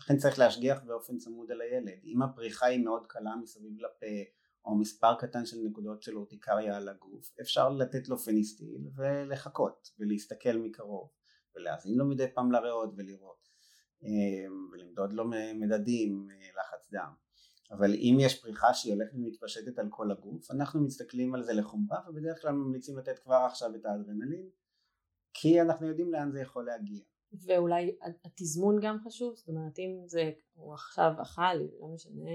לכן 0.00 0.16
צריך 0.16 0.38
להשגיח 0.38 0.82
באופן 0.86 1.16
צמוד 1.18 1.50
על 1.50 1.60
הילד. 1.60 2.00
אם 2.04 2.22
הפריחה 2.22 2.66
היא 2.66 2.84
מאוד 2.84 3.06
קלה 3.06 3.36
מסביב 3.36 3.78
לפה, 3.78 4.06
או 4.64 4.74
מספר 4.74 5.14
קטן 5.14 5.46
של 5.46 5.56
נקודות 5.64 6.02
של 6.02 6.16
אורטיקריה 6.16 6.76
על 6.76 6.88
הגוף 6.88 7.34
אפשר 7.40 7.68
לתת 7.68 8.08
לו 8.08 8.18
פניסטיל 8.18 8.88
ולחכות 8.96 9.90
ולהסתכל 9.98 10.56
מקרוב 10.56 11.10
ולהאזין 11.56 11.98
לו 11.98 12.08
מדי 12.08 12.26
פעם 12.34 12.52
לריאות 12.52 12.94
ולראות 12.96 13.48
אמ, 14.02 14.68
ולמדוד 14.72 15.12
לו 15.12 15.24
מדדים 15.54 16.28
אה, 16.30 16.60
לחץ 16.60 16.90
דם. 16.92 17.12
אבל 17.70 17.94
אם 17.94 18.16
יש 18.20 18.40
פריחה 18.40 18.74
שהיא 18.74 18.94
הולכת 18.94 19.14
ומתפשטת 19.14 19.78
על 19.78 19.86
כל 19.90 20.10
הגוף 20.10 20.50
אנחנו 20.50 20.80
מסתכלים 20.80 21.34
על 21.34 21.42
זה 21.42 21.52
לחומרה 21.52 21.98
ובדרך 22.08 22.42
כלל 22.42 22.52
ממליצים 22.52 22.98
לתת 22.98 23.18
כבר 23.18 23.34
עכשיו 23.34 23.74
את 23.74 23.86
האדרנלין 23.86 24.48
כי 25.34 25.60
אנחנו 25.60 25.86
יודעים 25.86 26.12
לאן 26.12 26.32
זה 26.32 26.40
יכול 26.40 26.66
להגיע. 26.66 27.00
ואולי 27.46 27.96
התזמון 28.24 28.78
גם 28.82 28.98
חשוב, 29.04 29.34
זאת 29.36 29.48
אומרת 29.48 29.78
אם 29.78 30.02
זה 30.06 30.30
הוא 30.52 30.74
עכשיו 30.74 31.12
אכל, 31.22 31.54
לא 31.80 31.88
משנה, 31.94 32.30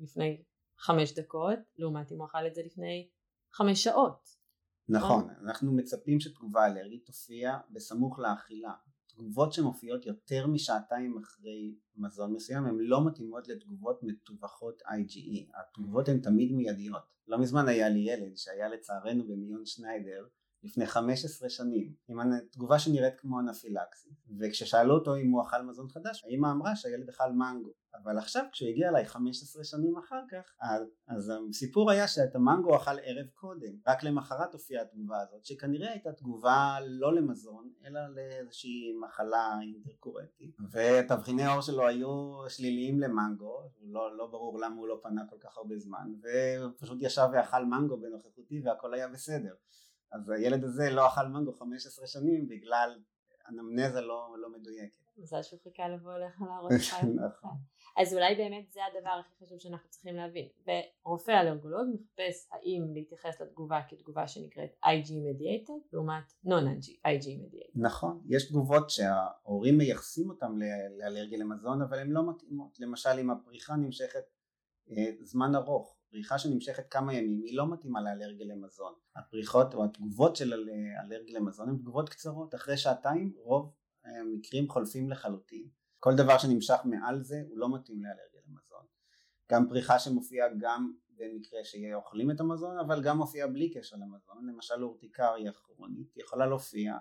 לפני 0.00 0.42
חמש 0.78 1.14
דקות, 1.14 1.58
לעומת 1.78 2.12
אם 2.12 2.18
הוא 2.18 2.26
אכל 2.26 2.46
את 2.46 2.54
זה 2.54 2.62
לפני 2.62 3.08
חמש 3.52 3.84
שעות. 3.84 4.38
נכון, 4.88 5.28
אנחנו 5.44 5.72
מצפים 5.72 6.20
שתגובה 6.20 6.66
אלרגית 6.66 7.06
תופיע 7.06 7.58
בסמוך 7.70 8.18
לאכילה. 8.18 8.72
תגובות 9.08 9.52
שמופיעות 9.52 10.06
יותר 10.06 10.46
משעתיים 10.46 11.18
אחרי 11.18 11.74
מזון 11.96 12.32
מסוים 12.32 12.64
הן 12.64 12.76
לא 12.78 13.06
מתאימות 13.06 13.48
לתגובות 13.48 14.00
מטווחות 14.02 14.82
IgE, 14.82 15.50
התגובות 15.54 16.08
הן 16.08 16.20
תמיד 16.20 16.52
מיידיות. 16.52 17.02
לא 17.28 17.38
מזמן 17.38 17.68
היה 17.68 17.88
לי 17.88 17.98
ילד 17.98 18.36
שהיה 18.36 18.68
לצערנו 18.68 19.24
במיון 19.24 19.66
שניידר 19.66 20.26
לפני 20.62 20.86
15 20.86 21.48
שנים 21.48 21.92
עם 22.08 22.18
תגובה 22.50 22.78
שנראית 22.78 23.14
כמו 23.20 23.40
אנפילקסי 23.40 24.10
וכששאלו 24.38 24.94
אותו 24.94 25.16
אם 25.16 25.30
הוא 25.30 25.42
אכל 25.42 25.62
מזון 25.62 25.88
חדש 25.88 26.24
האמא 26.24 26.46
אמרה 26.50 26.76
שהילד 26.76 27.08
אכל 27.08 27.32
מנגו. 27.32 27.72
אבל 28.02 28.18
עכשיו 28.18 28.44
כשהוא 28.52 28.68
הגיע 28.68 28.88
אליי 28.88 29.06
15 29.06 29.64
שנים 29.64 29.98
אחר 29.98 30.20
כך 30.30 30.54
אז, 31.08 31.32
הסיפור 31.50 31.90
היה 31.90 32.08
שאת 32.08 32.34
המנגו 32.34 32.76
אכל 32.76 32.98
ערב 33.02 33.26
קודם. 33.34 33.72
רק 33.86 34.02
למחרת 34.02 34.52
הופיעה 34.52 34.82
התגובה 34.82 35.20
הזאת 35.20 35.44
שכנראה 35.44 35.90
הייתה 35.90 36.12
תגובה 36.12 36.78
לא 36.86 37.14
למזון 37.14 37.70
אלא 37.84 38.00
לאיזושהי 38.14 38.92
מחלה 39.00 39.58
אינטרקורנטית. 39.62 40.56
ותבחיני 40.72 41.42
העור 41.42 41.60
שלו 41.60 41.88
היו 41.88 42.42
שליליים 42.48 43.00
למנגו 43.00 43.70
לא, 43.80 44.16
לא 44.16 44.26
ברור 44.26 44.60
למה 44.60 44.76
הוא 44.76 44.88
לא 44.88 45.00
פנה 45.02 45.22
כל 45.30 45.36
כך 45.40 45.56
הרבה 45.56 45.78
זמן 45.78 46.12
ופשוט 46.22 46.98
ישב 47.00 47.28
ואכל 47.32 47.64
מנגו 47.64 48.00
בנוכחותי 48.00 48.60
והכל 48.64 48.94
היה 48.94 49.08
בסדר 49.08 49.54
אז 50.12 50.30
הילד 50.30 50.64
הזה 50.64 50.90
לא 50.90 51.06
אכל 51.06 51.26
מנגו 51.26 51.52
15 51.52 52.06
שנים 52.06 52.48
בגלל 52.48 52.98
אנמנזה 53.48 54.00
לא, 54.00 54.34
לא 54.38 54.52
מדויקת. 54.52 55.08
מזל 55.18 55.42
שהוא 55.42 55.60
חיכה 55.62 55.88
לבוא 55.88 56.14
אליך 56.14 56.42
להראות 56.42 56.72
לך 56.72 56.94
נכון. 57.26 57.56
אז 57.96 58.14
אולי 58.14 58.34
באמת 58.34 58.70
זה 58.70 58.80
הדבר 58.84 59.10
הכי 59.10 59.44
חשוב 59.44 59.58
שאנחנו 59.58 59.88
צריכים 59.90 60.16
להבין. 60.16 60.48
ורופא 61.04 61.30
אלרגולוג 61.30 61.86
מחפש 61.94 62.48
האם 62.52 62.94
להתייחס 62.94 63.40
לתגובה 63.40 63.80
כתגובה 63.88 64.28
שנקראת 64.28 64.70
IG 64.84 65.08
mediated 65.08 65.88
לעומת 65.92 66.32
non-IG 66.46 67.26
mediated. 67.26 67.70
נכון, 67.74 68.22
יש 68.28 68.48
תגובות 68.48 68.90
שההורים 68.90 69.78
מייחסים 69.78 70.30
אותם 70.30 70.58
לאלרגיה 70.98 71.38
למזון 71.38 71.82
אבל 71.82 71.98
הן 71.98 72.10
לא 72.10 72.30
מתאימות. 72.30 72.80
למשל 72.80 73.18
אם 73.20 73.30
הפריחה 73.30 73.76
נמשכת 73.76 74.24
אה, 74.90 75.10
זמן 75.22 75.54
ארוך 75.54 75.97
פריחה 76.10 76.38
שנמשכת 76.38 76.90
כמה 76.90 77.14
ימים 77.14 77.42
היא 77.42 77.56
לא 77.56 77.70
מתאימה 77.72 78.00
לאלרגיה 78.00 78.46
למזון. 78.46 78.92
הפריחות 79.16 79.74
או 79.74 79.84
התגובות 79.84 80.36
של 80.36 80.52
אלרגיה 81.04 81.40
למזון 81.40 81.68
הן 81.68 81.76
תגובות 81.76 82.08
קצרות. 82.08 82.54
אחרי 82.54 82.76
שעתיים 82.76 83.32
רוב 83.36 83.74
המקרים 84.04 84.68
חולפים 84.68 85.10
לחלוטין. 85.10 85.68
כל 86.00 86.14
דבר 86.16 86.38
שנמשך 86.38 86.78
מעל 86.84 87.22
זה 87.22 87.42
הוא 87.48 87.58
לא 87.58 87.74
מתאים 87.74 88.02
לאלרגיה 88.02 88.40
למזון. 88.48 88.86
גם 89.52 89.68
פריחה 89.68 89.98
שמופיעה 89.98 90.48
גם 90.58 90.92
במקרה 91.10 91.60
שאוכלים 91.64 92.30
את 92.30 92.40
המזון 92.40 92.78
אבל 92.78 93.02
גם 93.02 93.18
מופיעה 93.18 93.48
בלי 93.48 93.70
קשר 93.70 93.96
למזון. 93.96 94.46
למשל 94.46 94.84
אורטיקריה 94.84 95.52
כרונית 95.52 96.16
יכולה 96.16 96.46
להופיע 96.46 96.92
אה, 96.92 96.98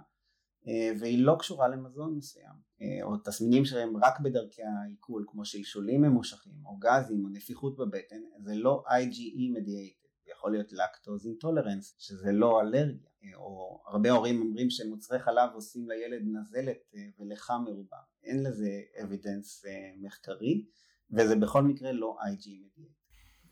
והיא 1.00 1.26
לא 1.26 1.36
קשורה 1.40 1.68
למזון 1.68 2.16
מסוים 2.16 2.68
אה, 2.82 3.04
או 3.04 3.18
תסמינים 3.18 3.66
שהם 3.66 3.98
רק 3.98 4.20
בדרכי 4.20 4.62
העיכול 4.64 5.26
כמו 5.28 5.46
שלשולים 5.46 6.02
ממושכים 6.02 6.54
או 6.66 6.78
גזים 6.78 7.26
או 7.26 7.30
נפיחות 7.30 7.78
בבטן 7.78 8.22
זה 8.40 8.56
לא 8.56 8.84
IgE 8.88 9.58
mediated 9.58 10.08
יכול 10.32 10.52
להיות 10.52 10.72
לקטוז 10.72 11.26
אינטולרנס 11.28 11.96
שזה 12.00 12.32
לא 12.32 12.62
אלרגיה 12.62 13.10
אה, 13.24 13.36
או 13.36 13.82
הרבה 13.86 14.12
הורים 14.12 14.42
אומרים 14.42 14.70
שמוצרי 14.70 15.20
חלב 15.20 15.50
עושים 15.54 15.90
לילד 15.90 16.22
נזלת 16.26 16.94
ולחה 17.20 17.58
מרובה 17.58 17.98
אין 18.24 18.44
לזה 18.44 18.82
אבידנס 19.04 19.66
מחקרי 20.02 20.66
וזה 21.12 21.36
בכל 21.36 21.64
מקרה 21.64 21.92
לא 21.92 22.18
IgE 22.22 22.48
mediated. 22.48 22.98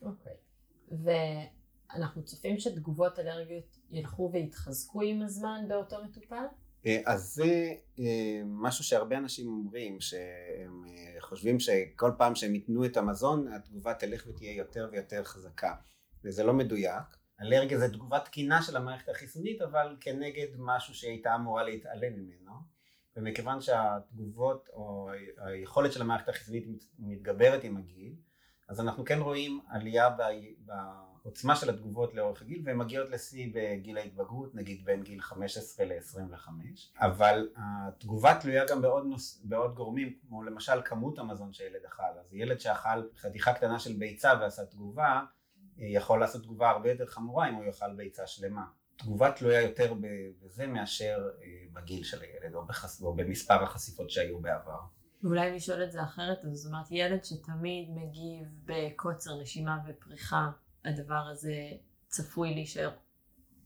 אוקיי. 0.02 0.36
ואנחנו 0.88 2.24
צופים 2.24 2.58
שתגובות 2.58 3.18
אלרגיות 3.18 3.76
ילכו 3.90 4.30
ויתחזקו 4.32 5.02
עם 5.02 5.22
הזמן 5.22 5.64
באותו 5.68 5.96
מטופל? 6.04 6.44
אה, 6.86 7.00
אז 7.06 7.34
זה 7.34 7.74
אה, 7.98 8.42
משהו 8.44 8.84
שהרבה 8.84 9.18
אנשים 9.18 9.48
אומרים 9.48 10.00
שהם 10.00 10.84
אה, 10.88 11.20
חושבים 11.20 11.60
שכל 11.60 12.10
פעם 12.18 12.34
שהם 12.34 12.54
ייתנו 12.54 12.84
את 12.84 12.96
המזון 12.96 13.52
התגובה 13.52 13.94
תלך 13.94 14.26
ותהיה 14.26 14.52
יותר 14.52 14.88
ויותר 14.92 15.24
חזקה 15.24 15.74
וזה 16.24 16.44
לא 16.44 16.52
מדויק. 16.52 17.16
אלרגיה 17.40 17.78
זה 17.78 17.88
תגובה 17.88 18.20
תקינה 18.20 18.62
של 18.62 18.76
המערכת 18.76 19.08
החיסונית 19.08 19.62
אבל 19.62 19.96
כנגד 20.00 20.46
משהו 20.58 20.94
שהייתה 20.94 21.34
אמורה 21.34 21.62
להתעלם 21.62 22.12
ממנו 22.12 22.52
ומכיוון 23.16 23.60
שהתגובות 23.60 24.68
או 24.72 25.10
היכולת 25.38 25.92
של 25.92 26.00
המערכת 26.00 26.28
החיסונית 26.28 26.66
מתגברת 26.98 27.64
עם 27.64 27.76
הגיל 27.76 28.14
אז 28.68 28.80
אנחנו 28.80 29.04
כן 29.04 29.20
רואים 29.20 29.60
עלייה 29.68 30.08
בעוצמה 31.22 31.56
של 31.56 31.70
התגובות 31.70 32.14
לאורך 32.14 32.42
הגיל 32.42 32.62
והן 32.64 32.76
מגיעות 32.76 33.10
לשיא 33.10 33.50
בגיל 33.54 33.98
ההתבגרות 33.98 34.54
נגיד 34.54 34.84
בין 34.84 35.02
גיל 35.02 35.20
15 35.20 35.86
ל-25 35.86 36.48
אבל 37.00 37.48
התגובה 37.56 38.38
תלויה 38.40 38.64
גם 38.68 38.82
בעוד, 38.82 39.06
נוס, 39.06 39.40
בעוד 39.44 39.74
גורמים 39.74 40.18
כמו 40.20 40.42
למשל 40.42 40.82
כמות 40.84 41.18
המזון 41.18 41.52
שילד 41.52 41.84
אכל 41.86 42.18
אז 42.20 42.34
ילד 42.34 42.60
שאכל 42.60 43.08
חתיכה 43.16 43.52
קטנה 43.52 43.78
של 43.78 43.92
ביצה 43.92 44.32
ועשה 44.40 44.64
תגובה 44.64 45.20
יכול 45.78 46.20
לעשות 46.20 46.42
תגובה 46.42 46.70
הרבה 46.70 46.90
יותר 46.90 47.06
חמורה 47.06 47.48
אם 47.48 47.54
הוא 47.54 47.64
יאכל 47.64 47.94
ביצה 47.96 48.26
שלמה. 48.26 48.64
תגובה 48.96 49.32
תלויה 49.32 49.62
יותר 49.62 49.94
בזה 50.42 50.66
מאשר 50.66 51.28
אה, 51.42 51.48
בגיל 51.72 52.04
של 52.04 52.22
הילד 52.22 52.54
או, 52.54 52.66
בחס... 52.66 53.02
או 53.02 53.14
במספר 53.14 53.62
החשיפות 53.62 54.10
שהיו 54.10 54.40
בעבר. 54.40 54.80
ואולי 55.22 55.56
לשאול 55.56 55.84
את 55.84 55.92
זה 55.92 56.02
אחרת, 56.02 56.44
אז 56.44 56.56
זאת 56.56 56.72
אומרת 56.72 56.86
ילד 56.90 57.24
שתמיד 57.24 57.88
מגיב 57.90 58.48
בקוצר 58.64 59.40
נשימה 59.40 59.78
ופריחה, 59.88 60.50
הדבר 60.84 61.28
הזה 61.30 61.54
צפוי 62.08 62.54
להישאר 62.54 62.90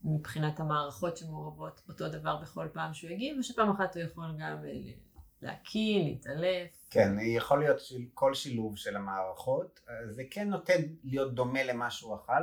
מבחינת 0.04 0.61
המערכות 0.61 1.16
שמעורבות 1.16 1.83
אותו 1.88 2.09
דבר 2.09 2.37
בכל 2.37 2.69
פעם 2.73 2.95
שהוא 2.95 3.11
יגיב, 3.11 3.38
או 3.38 3.42
שפעם 3.42 3.71
אחת 3.71 3.97
הוא 3.97 4.02
יכול 4.04 4.25
גם 4.38 4.64
אה, 4.64 4.92
להקיא, 5.42 6.04
להתעלף. 6.04 6.87
כן, 6.90 7.12
יכול 7.21 7.59
להיות 7.61 7.80
כל 8.14 8.35
שילוב 8.35 8.76
של 8.76 8.97
המערכות, 8.97 9.80
זה 10.11 10.23
כן 10.30 10.50
נוטה 10.50 10.73
להיות 11.04 11.35
דומה 11.35 11.64
למה 11.64 11.90
שהוא 11.90 12.16
אכל, 12.16 12.42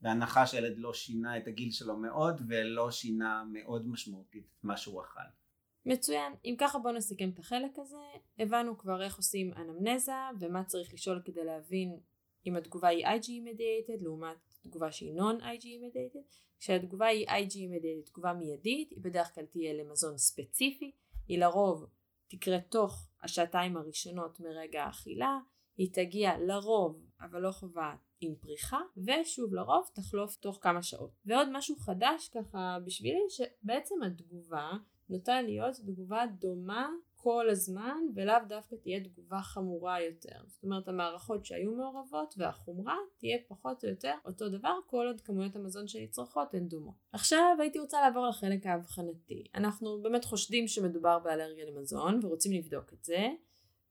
בהנחה 0.00 0.46
שילד 0.46 0.78
לא 0.78 0.94
שינה 0.94 1.38
את 1.38 1.46
הגיל 1.46 1.70
שלו 1.70 1.96
מאוד 1.96 2.42
ולא 2.48 2.90
שינה 2.90 3.44
מאוד 3.52 3.88
משמעותית 3.88 4.44
את 4.58 4.64
מה 4.64 4.76
שהוא 4.76 5.02
אכל. 5.02 5.41
מצוין, 5.86 6.32
אם 6.44 6.54
ככה 6.58 6.78
בואו 6.78 6.94
נסכם 6.94 7.30
את 7.34 7.38
החלק 7.38 7.78
הזה, 7.78 7.96
הבנו 8.38 8.78
כבר 8.78 9.02
איך 9.02 9.16
עושים 9.16 9.52
אנמנזה 9.52 10.12
ומה 10.40 10.64
צריך 10.64 10.94
לשאול 10.94 11.22
כדי 11.24 11.44
להבין 11.44 11.98
אם 12.46 12.56
התגובה 12.56 12.88
היא 12.88 13.06
IgE 13.06 13.28
mediated 13.28 14.02
לעומת 14.02 14.36
תגובה 14.62 14.92
שהיא 14.92 15.12
non-IgE 15.20 15.66
mediated, 15.66 16.36
כשהתגובה 16.58 17.06
היא 17.06 17.28
IgE 17.28 17.56
mediated 17.56 18.06
תגובה 18.06 18.32
מיידית, 18.32 18.90
היא 18.90 18.98
בדרך 19.02 19.34
כלל 19.34 19.44
תהיה 19.44 19.72
למזון 19.72 20.18
ספציפי, 20.18 20.92
היא 21.28 21.38
לרוב 21.38 21.86
תקרה 22.28 22.60
תוך 22.60 23.08
השעתיים 23.22 23.76
הראשונות 23.76 24.40
מרגע 24.40 24.84
האכילה, 24.84 25.38
היא 25.76 25.92
תגיע 25.92 26.38
לרוב, 26.38 27.06
אבל 27.20 27.40
לא 27.40 27.50
חובה, 27.50 27.94
עם 28.20 28.34
פריחה, 28.34 28.80
ושוב 28.96 29.54
לרוב 29.54 29.90
תחלוף 29.94 30.36
תוך 30.36 30.58
כמה 30.60 30.82
שעות. 30.82 31.10
ועוד 31.24 31.48
משהו 31.52 31.76
חדש 31.76 32.28
ככה 32.28 32.78
בשבילי, 32.84 33.22
שבעצם 33.28 33.94
התגובה 34.06 34.70
נוטה 35.12 35.42
להיות 35.42 35.76
תגובה 35.76 36.24
דומה 36.38 36.90
כל 37.16 37.50
הזמן 37.50 37.98
ולאו 38.14 38.36
דווקא 38.48 38.76
תהיה 38.76 39.04
תגובה 39.04 39.40
חמורה 39.42 40.02
יותר. 40.02 40.38
זאת 40.46 40.64
אומרת 40.64 40.88
המערכות 40.88 41.44
שהיו 41.44 41.72
מעורבות 41.72 42.34
והחומרה 42.38 42.96
תהיה 43.18 43.38
פחות 43.48 43.84
או 43.84 43.88
יותר 43.88 44.14
אותו 44.24 44.48
דבר 44.48 44.74
כל 44.86 45.06
עוד 45.06 45.20
כמויות 45.20 45.56
המזון 45.56 45.88
שנצרכות 45.88 46.54
הן 46.54 46.68
דומות. 46.68 46.94
עכשיו 47.12 47.56
הייתי 47.58 47.78
רוצה 47.78 48.00
לעבור 48.00 48.26
לחלק 48.26 48.66
האבחנתי. 48.66 49.44
אנחנו 49.54 50.02
באמת 50.02 50.24
חושדים 50.24 50.68
שמדובר 50.68 51.18
באלרגיה 51.18 51.64
למזון 51.64 52.20
ורוצים 52.22 52.52
לבדוק 52.52 52.92
את 52.92 53.04
זה. 53.04 53.28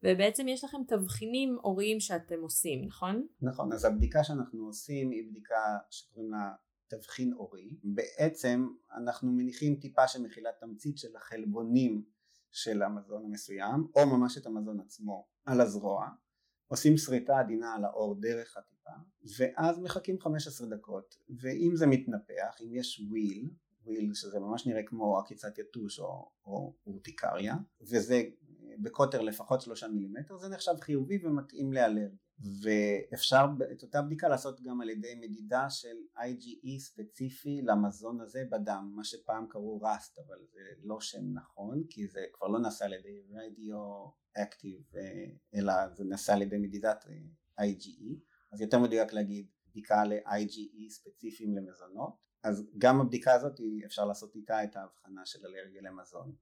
ובעצם 0.04 0.48
יש 0.48 0.64
לכם 0.64 0.78
תבחינים 0.88 1.58
עוריים 1.62 2.00
שאתם 2.00 2.42
עושים, 2.42 2.86
נכון? 2.86 3.28
נכון, 3.42 3.74
אז 3.74 3.86
הבדיקה 3.86 4.24
שאנחנו 4.24 4.66
עושים 4.66 5.12
היא 5.12 5.24
בדיקה 5.30 5.78
שקוראים 5.90 6.32
לה 6.32 6.52
תבחין 6.92 7.34
עורי. 7.34 7.78
בעצם 7.84 8.68
אנחנו 8.98 9.32
מניחים 9.32 9.76
טיפה 9.76 10.08
שמכילה 10.08 10.50
תמצית 10.60 10.98
של 10.98 11.16
החלבונים 11.16 12.04
של 12.52 12.82
המזון 12.82 13.26
המסוים 13.26 13.88
או 13.96 14.06
ממש 14.06 14.38
את 14.38 14.46
המזון 14.46 14.80
עצמו 14.80 15.28
על 15.46 15.62
הזרוע 15.62 16.10
עושים 16.68 16.98
שריטה 16.98 17.40
עדינה 17.40 17.74
על 17.74 17.86
העור 17.86 18.16
דרך 18.22 18.58
הטיפה 18.58 18.92
ואז 19.38 19.80
מחכים 19.80 20.20
15 20.20 20.68
דקות 20.68 21.18
ואם 21.30 21.72
זה 21.76 21.88
מתנפח 21.88 22.62
אם 22.62 22.76
יש 22.76 23.06
וויל 23.10 23.50
וויל 23.84 24.14
שזה 24.14 24.40
ממש 24.40 24.68
נראה 24.68 24.84
כמו 24.84 25.20
עקיצת 25.20 25.58
יתוש 25.58 26.00
או, 26.00 26.32
או 26.46 26.74
אורטיקריה 26.86 27.56
וזה 27.82 28.24
בקוטר 28.82 29.22
לפחות 29.22 29.62
שלושה 29.62 29.88
מילימטר 29.88 30.38
זה 30.38 30.48
נחשב 30.48 30.76
חיובי 30.82 31.20
ומתאים 31.24 31.74
לאלרגיה 31.74 32.18
ואפשר 32.64 33.46
את 33.72 33.84
אותה 33.84 34.02
בדיקה 34.02 34.28
לעשות 34.28 34.62
גם 34.62 34.82
על 34.82 34.90
ידי 34.90 35.16
מדידה 35.16 35.70
של 35.70 35.98
IgE 36.18 36.80
ספציפי 36.80 37.62
למזון 37.62 38.22
הזה 38.22 38.44
בדם 38.52 38.92
מה 38.96 39.04
שפעם 39.04 39.48
קראו 39.50 39.82
ראסט 39.82 40.20
אבל 40.20 40.46
זה 40.52 40.62
לא 40.84 41.02
שם 41.02 41.34
נכון 41.34 41.84
כי 41.90 42.08
זה 42.08 42.22
כבר 42.34 42.48
לא 42.48 42.60
נעשה 42.60 42.86
על 42.86 42.94
ידי 42.94 43.22
רדיו 43.32 43.78
אקטיב 44.38 44.82
אלא 45.56 45.74
זה 45.94 46.04
נעשה 46.04 46.34
על 46.34 46.42
ידי 46.42 46.58
מדידת 46.58 47.06
אה, 47.60 47.66
IgE 47.66 48.32
אז 48.54 48.62
יותר 48.62 48.80
מדויק 48.80 49.14
להגיד 49.14 49.48
בדיקה 49.72 50.04
ל-IgE 50.04 50.90
ספציפיים 50.90 51.56
למזונות. 51.56 52.14
אז 52.44 52.64
גם 52.78 53.02
הבדיקה 53.02 53.34
הזאת 53.34 53.60
אפשר 53.86 54.06
לעשות 54.06 54.36
איתה 54.36 54.64
את 54.64 54.76
ההבחנה 54.76 55.26
של 55.26 55.40
אלרגיה 55.46 55.82
למזון. 55.82 56.36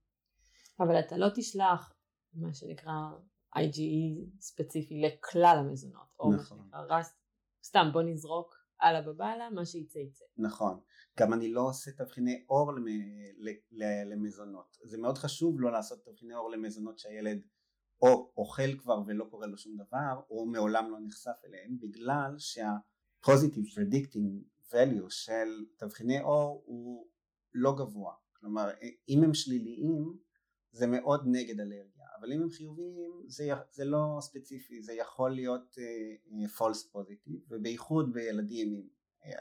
אבל 0.80 1.00
אתה 1.00 1.18
לא 1.18 1.28
תשלח 1.36 1.94
מה 2.34 2.54
שנקרא 2.54 2.94
IGE 3.56 4.40
ספציפי 4.40 5.02
לכלל 5.02 5.56
המזונות, 5.60 6.08
או 6.20 6.34
נכון. 6.34 6.58
מה 6.58 6.64
שנקרא 6.64 6.98
רסט, 6.98 7.16
סתם 7.64 7.90
בוא 7.94 8.02
נזרוק 8.02 8.56
אללה 8.84 9.02
בבאללה, 9.02 9.50
מה 9.50 9.66
שיצא 9.66 10.00
יצא. 10.00 10.26
נכון, 10.38 10.80
גם 11.20 11.34
אני 11.34 11.52
לא 11.52 11.62
עושה 11.62 11.92
תבחיני 11.92 12.46
אור 12.50 12.72
למזונות, 14.06 14.78
זה 14.84 14.98
מאוד 14.98 15.18
חשוב 15.18 15.62
לא 15.62 15.72
לעשות 15.72 16.06
תבחיני 16.06 16.34
אור 16.34 16.52
למזונות 16.52 17.00
שהילד 17.00 17.42
או 18.02 18.32
אוכל 18.38 18.78
כבר 18.78 19.02
ולא 19.08 19.26
קורה 19.26 19.48
לו 19.48 19.58
שום 19.58 19.76
דבר, 19.76 20.22
או 20.30 20.46
מעולם 20.46 20.92
לא 20.92 20.98
נחשף 21.00 21.46
אליהם, 21.46 21.78
בגלל 21.80 22.36
שה-positive 22.38 23.78
predicting 23.78 24.44
value 24.72 25.10
של 25.10 25.66
תבחיני 25.78 26.22
אור 26.22 26.64
הוא 26.66 27.08
לא 27.54 27.76
גבוה, 27.78 28.14
כלומר 28.34 28.70
אם 29.10 29.24
הם 29.24 29.34
שליליים 29.34 30.18
זה 30.72 30.88
מאוד 30.88 31.24
נגד 31.26 31.60
אלרגיה 31.60 31.99
אבל 32.20 32.34
אם 32.34 32.42
הם 32.42 32.50
חיוביים 32.50 33.24
זה, 33.28 33.50
זה 33.72 33.86
לא 33.86 34.18
ספציפי 34.22 34.82
זה 34.82 34.94
יכול 34.94 35.32
להיות 35.32 35.76
uh, 35.76 36.60
false 36.60 36.96
positive 36.96 37.40
ובייחוד 37.50 38.14
בילדים 38.14 38.74
עם 38.74 38.82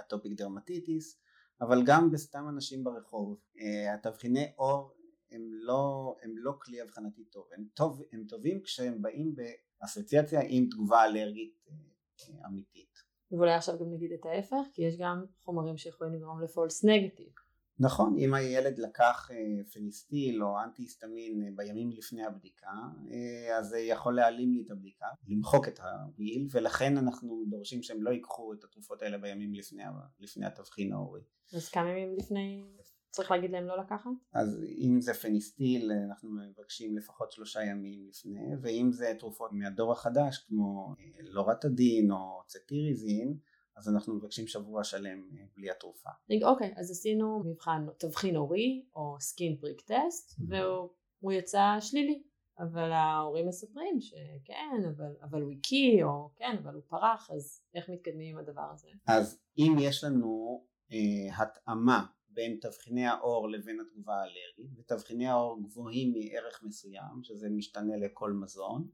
אטופיק 0.01 0.33
uh, 0.33 0.35
דרמטיטיס 0.37 1.21
אבל 1.61 1.83
גם 1.87 2.11
בסתם 2.11 2.49
אנשים 2.49 2.85
ברחוב 2.85 3.41
uh, 3.55 3.61
התבחיני 3.95 4.53
אור 4.59 4.95
הם 5.31 5.51
לא, 5.53 6.15
הם 6.23 6.35
לא 6.37 6.53
כלי 6.63 6.83
אבחנתי 6.83 7.25
טוב. 7.25 7.49
הם, 7.57 7.65
טוב 7.75 8.03
הם 8.13 8.25
טובים 8.29 8.63
כשהם 8.63 9.03
באים 9.03 9.35
באסוציאציה 9.35 10.41
עם 10.49 10.69
תגובה 10.71 11.05
אלרגית 11.05 11.55
uh, 11.69 12.47
אמיתית. 12.47 12.89
ואולי 13.31 13.55
עכשיו 13.55 13.79
גם 13.79 13.93
נגיד 13.93 14.13
את 14.13 14.27
ההפך 14.27 14.67
כי 14.73 14.83
יש 14.83 14.97
גם 14.99 15.25
חומרים 15.45 15.77
שיכולים 15.77 16.15
לגרום 16.15 16.43
לפולס 16.43 16.85
נגטיב 16.85 17.33
נכון, 17.81 18.17
אם 18.19 18.35
הילד 18.35 18.79
לקח 18.79 19.31
אה, 19.33 19.65
פניסטיל 19.73 20.43
או 20.43 20.61
אנטי 20.65 20.83
היסטמין 20.83 21.43
אה, 21.43 21.49
בימים 21.55 21.91
לפני 21.91 22.25
הבדיקה, 22.25 22.73
אה, 23.11 23.59
אז 23.59 23.69
זה 23.69 23.79
יכול 23.79 24.17
להעלים 24.17 24.53
לי 24.53 24.63
את 24.67 24.71
הבדיקה, 24.71 25.07
למחוק 25.29 25.69
את 25.69 25.81
הוויל, 25.81 26.47
ולכן 26.51 26.99
אנחנו 26.99 27.45
דורשים 27.49 27.83
שהם 27.83 28.03
לא 28.03 28.11
ייקחו 28.11 28.53
את 28.53 28.65
התרופות 28.65 29.03
האלה 29.03 29.19
בימים 29.19 29.55
לפני, 29.55 29.83
לפני 30.21 30.47
התבחין 30.47 30.93
ההורי. 30.93 31.21
אז 31.55 31.69
כמה 31.69 31.91
ימים 31.91 32.17
לפני 32.19 32.65
צריך 33.11 33.31
להגיד 33.31 33.51
להם 33.51 33.65
לא 33.65 33.79
לקחת? 33.79 34.11
אז 34.33 34.61
אם 34.79 35.01
זה 35.01 35.15
פניסטיל 35.15 35.93
אנחנו 36.09 36.31
מבקשים 36.31 36.97
לפחות 36.97 37.33
שלושה 37.33 37.63
ימים 37.63 38.07
לפני, 38.09 38.57
ואם 38.63 38.93
זה 38.93 39.13
תרופות 39.19 39.53
מהדור 39.53 39.93
החדש 39.93 40.39
כמו 40.39 40.95
לורטדין 41.21 42.11
או 42.11 42.43
צטיריזין, 42.47 43.37
אז 43.79 43.89
אנחנו 43.89 44.15
מבקשים 44.15 44.47
שבוע 44.47 44.85
שלם 44.85 45.29
אה, 45.39 45.45
בלי 45.57 45.71
התרופה. 45.71 46.11
אוקיי, 46.45 46.75
אז 46.77 46.91
עשינו 46.91 47.43
מבחן 47.45 47.87
תבחין 47.99 48.37
עורי 48.37 48.85
או 48.95 49.17
skin 49.21 49.57
prick 49.61 49.81
test 49.81 50.41
והוא 50.49 51.33
יצא 51.33 51.77
שלילי. 51.81 52.23
אבל 52.59 52.93
ההורים 52.93 53.49
מספרים 53.49 54.01
שכן, 54.01 54.85
אבל, 54.97 55.17
אבל 55.23 55.43
הוא 55.43 55.53
הקיא, 55.53 56.05
או 56.05 56.31
כן, 56.37 56.57
אבל 56.63 56.75
הוא 56.75 56.83
פרח, 56.89 57.31
אז 57.31 57.63
איך 57.75 57.89
מתקדמים 57.91 58.39
עם 58.39 58.45
הדבר 58.45 58.71
הזה? 58.73 58.89
אז 59.07 59.41
אם 59.59 59.77
יש 59.81 60.05
לנו 60.05 60.65
אה, 60.93 61.43
התאמה 61.43 62.07
בין 62.29 62.59
תבחיני 62.61 63.07
העור 63.07 63.49
לבין 63.49 63.81
התגובה 63.81 64.15
האלרגית, 64.15 64.79
ותבחיני 64.79 65.27
העור 65.27 65.63
גבוהים 65.63 66.13
מערך 66.13 66.63
מסוים, 66.63 67.23
שזה 67.23 67.49
משתנה 67.51 67.97
לכל 67.97 68.33
מזון, 68.33 68.89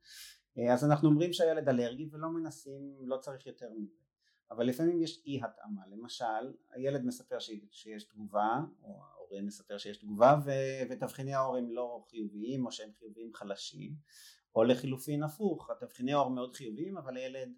אה, 0.58 0.74
אז 0.74 0.84
אנחנו 0.84 1.08
אומרים 1.08 1.32
שהילד 1.32 1.68
אלרגי 1.68 2.08
ולא 2.12 2.28
מנסים, 2.28 2.96
לא 3.00 3.16
צריך 3.16 3.46
יותר 3.46 3.70
מזה. 3.76 4.03
אבל 4.50 4.66
לפעמים 4.66 5.02
יש 5.02 5.22
אי 5.26 5.40
התאמה, 5.44 5.83
למשל 5.87 6.54
הילד 6.70 7.04
מספר 7.04 7.38
שיש 7.70 8.04
תגובה 8.04 8.61
או 8.83 9.04
ההורה 9.04 9.42
מספר 9.42 9.78
שיש 9.78 9.96
תגובה 9.96 10.37
ו- 10.44 10.90
ותבחיני 10.90 11.35
האור 11.35 11.57
הם 11.57 11.70
לא 11.70 12.04
חיוביים 12.11 12.66
או 12.66 12.72
שהם 12.72 12.90
חיוביים 12.98 13.35
חלשים 13.35 13.94
או 14.54 14.64
לחילופין 14.64 15.22
הפוך, 15.22 15.70
התבחיני 15.70 16.12
האור 16.12 16.30
מאוד 16.30 16.57
חיוביים 16.57 16.96
אבל 16.96 17.16
הילד 17.16 17.48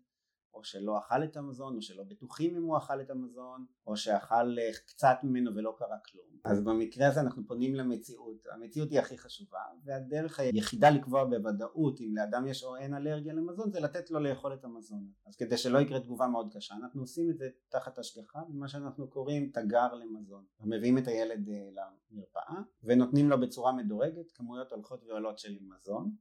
או 0.57 0.65
שלא 0.65 0.99
אכל 0.99 1.25
את 1.25 1.37
המזון, 1.37 1.77
או 1.77 1.83
שלא 1.83 2.03
בטוחים 2.03 2.57
אם 2.57 2.63
הוא 2.63 2.77
אכל 2.77 3.01
את 3.01 3.11
המזון, 3.11 3.67
או 3.87 3.97
שאכל 3.97 4.59
אה, 4.59 4.71
קצת 4.87 5.17
ממנו 5.23 5.55
ולא 5.55 5.75
קרה 5.79 5.99
כלום. 6.11 6.27
אז 6.45 6.65
במקרה 6.65 7.09
הזה 7.09 7.21
אנחנו 7.21 7.47
פונים 7.47 7.75
למציאות, 7.75 8.47
המציאות 8.53 8.91
היא 8.91 9.01
הכי 9.01 9.19
חשובה, 9.19 9.61
והדרך 9.85 10.41
היחידה 10.41 10.91
לקבוע 10.91 11.25
בוודאות 11.25 12.01
אם 12.01 12.17
לאדם 12.17 12.47
יש 12.47 12.65
או 12.65 12.77
אין 12.77 12.95
אלרגיה 12.95 13.33
למזון 13.33 13.71
זה 13.71 13.81
לתת 13.81 14.11
לו 14.11 14.21
לאכול 14.21 14.55
את 14.55 14.65
המזון. 14.65 15.07
אז 15.27 15.37
כדי 15.37 15.57
שלא 15.57 15.79
יקרה 15.79 16.01
תגובה 16.01 16.27
מאוד 16.27 16.53
קשה, 16.55 16.75
אנחנו 16.75 17.01
עושים 17.01 17.31
את 17.31 17.39
זה 17.39 17.49
תחת 17.69 17.99
השגחה, 17.99 18.41
במה 18.49 18.69
שאנחנו 18.69 19.11
קוראים 19.11 19.51
תגר 19.55 19.95
למזון. 19.95 20.45
מביאים 20.61 20.99
את 20.99 21.09
הילד 21.09 21.49
אה, 21.49 21.69
למרפאה, 22.13 22.61
ונותנים 22.83 23.31
לו 23.31 23.41
בצורה 23.41 23.73
מדורגת 23.73 24.33
כמויות 24.33 24.73
הולכות 24.73 25.05
ועולות 25.05 25.39
של 25.39 25.59
מזון. 25.61 26.17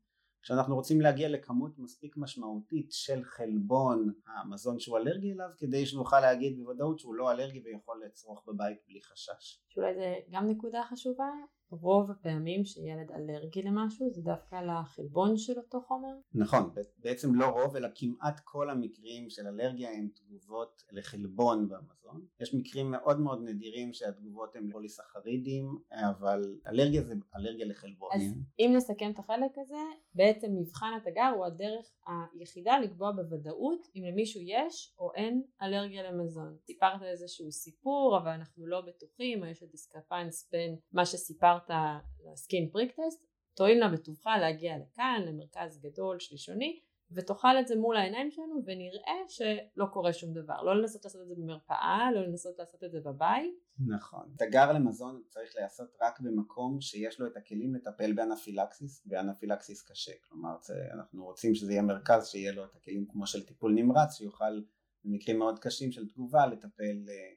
כשאנחנו 0.45 0.75
רוצים 0.75 1.01
להגיע 1.01 1.29
לכמות 1.29 1.79
מספיק 1.79 2.17
משמעותית 2.17 2.91
של 2.91 3.23
חלבון 3.23 4.13
המזון 4.27 4.79
שהוא 4.79 4.97
אלרגי 4.97 5.33
אליו 5.33 5.49
כדי 5.57 5.85
שנוכל 5.85 6.19
להגיד 6.19 6.57
בוודאות 6.57 6.99
שהוא 6.99 7.15
לא 7.15 7.31
אלרגי 7.31 7.61
ויכול 7.65 8.01
לצרוך 8.05 8.43
בבית 8.47 8.77
בלי 8.87 9.01
חשש. 9.03 9.61
שאולי 9.69 9.93
זה 9.95 10.15
גם 10.31 10.49
נקודה 10.49 10.83
חשובה, 10.83 11.29
רוב 11.69 12.11
הפעמים 12.11 12.65
שילד 12.65 13.11
אלרגי 13.11 13.61
למשהו 13.61 14.09
זה 14.09 14.21
דווקא 14.21 14.55
לחלבון 14.55 15.37
של 15.37 15.53
אותו 15.57 15.81
חומר? 15.81 16.13
נכון, 16.33 16.69
בעצם 16.97 17.35
לא 17.35 17.45
רוב 17.45 17.75
אלא 17.75 17.87
כמעט 17.95 18.39
כל 18.43 18.69
המקרים 18.69 19.29
של 19.29 19.47
אלרגיה 19.47 19.91
הם 19.91 20.09
תגובות 20.15 20.83
לחלבון 20.91 21.69
במזון. 21.69 22.25
יש 22.39 22.53
מקרים 22.53 22.91
מאוד 22.91 23.19
מאוד 23.19 23.41
נדירים 23.43 23.93
שהתגובות 23.93 24.55
הן 24.55 24.71
פוליסחרידים, 24.71 25.79
אבל 26.09 26.57
אלרגיה 26.67 27.01
זה 27.01 27.13
אלרגיה 27.35 27.65
לחלבון. 27.65 28.09
אז 28.13 28.21
אם 28.59 28.73
נסכם 28.75 29.11
את 29.11 29.19
החלק 29.19 29.57
הזה, 29.57 29.83
בעצם 30.15 30.47
מבחן 30.55 30.93
התגר 30.97 31.31
הוא 31.35 31.45
הדרך 31.45 31.91
היחידה 32.07 32.79
לקבוע 32.79 33.11
בוודאות 33.11 33.87
אם 33.95 34.03
למישהו 34.11 34.41
יש 34.41 34.95
או 34.99 35.11
אין 35.15 35.43
אלרגיה 35.61 36.11
למזון. 36.11 36.57
סיפרת 36.65 37.01
איזשהו 37.01 37.51
סיפור 37.51 38.17
אבל 38.21 38.31
אנחנו 38.31 38.67
לא 38.67 38.81
בטוחים 38.81 39.43
או 39.43 39.47
יש 39.47 39.61
איזה 39.61 39.71
דיסקרפנס 39.71 40.49
בין 40.51 40.75
מה 40.93 41.05
שסיפרת 41.05 41.54
עברת 41.55 41.95
לסקין 42.31 42.69
פריק 42.69 42.91
טסט, 42.91 43.25
תואיל 43.55 43.79
נא 43.79 43.93
בטובך 43.93 44.27
להגיע 44.41 44.77
לכאן, 44.77 45.21
למרכז 45.27 45.81
גדול 45.81 46.19
שלישוני, 46.19 46.79
ותאכל 47.11 47.59
את 47.59 47.67
זה 47.67 47.75
מול 47.75 47.97
העיניים 47.97 48.31
שלנו 48.31 48.63
ונראה 48.65 49.19
שלא 49.27 49.85
קורה 49.93 50.13
שום 50.13 50.33
דבר. 50.33 50.61
לא 50.61 50.81
לנסות 50.81 51.03
לעשות 51.05 51.21
את 51.21 51.27
זה 51.27 51.35
במרפאה, 51.35 52.11
לא 52.15 52.21
לנסות 52.27 52.59
לעשות 52.59 52.83
את 52.83 52.91
זה 52.91 52.99
בבית. 52.99 53.55
נכון. 53.87 54.35
תגר 54.37 54.71
למזון 54.71 55.23
צריך 55.29 55.55
להיעשות 55.55 55.97
רק 56.01 56.19
במקום 56.19 56.81
שיש 56.81 57.19
לו 57.19 57.27
את 57.27 57.37
הכלים 57.37 57.75
לטפל 57.75 58.13
באנפילקסיס, 58.13 59.07
ואנפילקסיס 59.07 59.91
קשה. 59.91 60.11
כלומר, 60.29 60.55
אנחנו 60.93 61.25
רוצים 61.25 61.55
שזה 61.55 61.71
יהיה 61.71 61.81
מרכז 61.81 62.27
שיהיה 62.27 62.51
לו 62.51 62.65
את 62.65 62.75
הכלים 62.75 63.05
כמו 63.07 63.27
של 63.27 63.45
טיפול 63.45 63.73
נמרץ, 63.73 64.17
שיוכל 64.17 64.63
במקרים 65.05 65.39
מאוד 65.39 65.59
קשים 65.59 65.91
של 65.91 66.07
תגובה 66.09 66.45
לטפל 66.47 67.05
אה, 67.09 67.33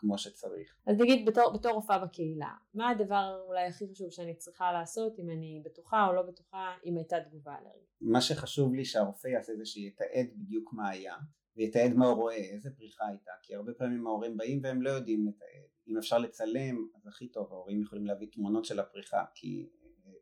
כמו 0.00 0.18
שצריך. 0.18 0.76
אז 0.86 1.00
נגיד 1.00 1.28
בתור, 1.28 1.52
בתור 1.52 1.72
רופאה 1.72 1.98
בקהילה, 1.98 2.54
מה 2.74 2.88
הדבר 2.88 3.42
אולי 3.46 3.66
הכי 3.66 3.88
חשוב 3.92 4.10
שאני 4.10 4.34
צריכה 4.34 4.72
לעשות 4.72 5.18
אם 5.18 5.30
אני 5.30 5.62
בטוחה 5.64 6.06
או 6.06 6.12
לא 6.12 6.22
בטוחה 6.22 6.74
אם 6.84 6.96
הייתה 6.96 7.16
תגובה 7.28 7.52
אלרגית? 7.52 7.90
מה 8.00 8.20
שחשוב 8.20 8.74
לי 8.74 8.84
שהרופא 8.84 9.28
יעשה 9.28 9.56
זה 9.56 9.64
שיתעד 9.64 10.26
בדיוק 10.36 10.72
מה 10.72 10.88
היה 10.88 11.14
ויתעד 11.56 11.94
מה 11.94 12.06
הוא 12.06 12.14
רואה, 12.14 12.36
איזה 12.36 12.70
פריחה 12.70 13.06
הייתה, 13.06 13.30
כי 13.42 13.54
הרבה 13.54 13.72
פעמים 13.72 14.06
ההורים 14.06 14.36
באים 14.36 14.60
והם 14.62 14.82
לא 14.82 14.90
יודעים 14.90 15.26
לתעד. 15.26 15.70
אם 15.88 15.98
אפשר 15.98 16.18
לצלם 16.18 16.88
אז 16.96 17.06
הכי 17.06 17.28
טוב, 17.28 17.52
ההורים 17.52 17.82
יכולים 17.82 18.06
להביא 18.06 18.28
תמונות 18.32 18.64
של 18.64 18.80
הפריחה 18.80 19.24
כי 19.34 19.68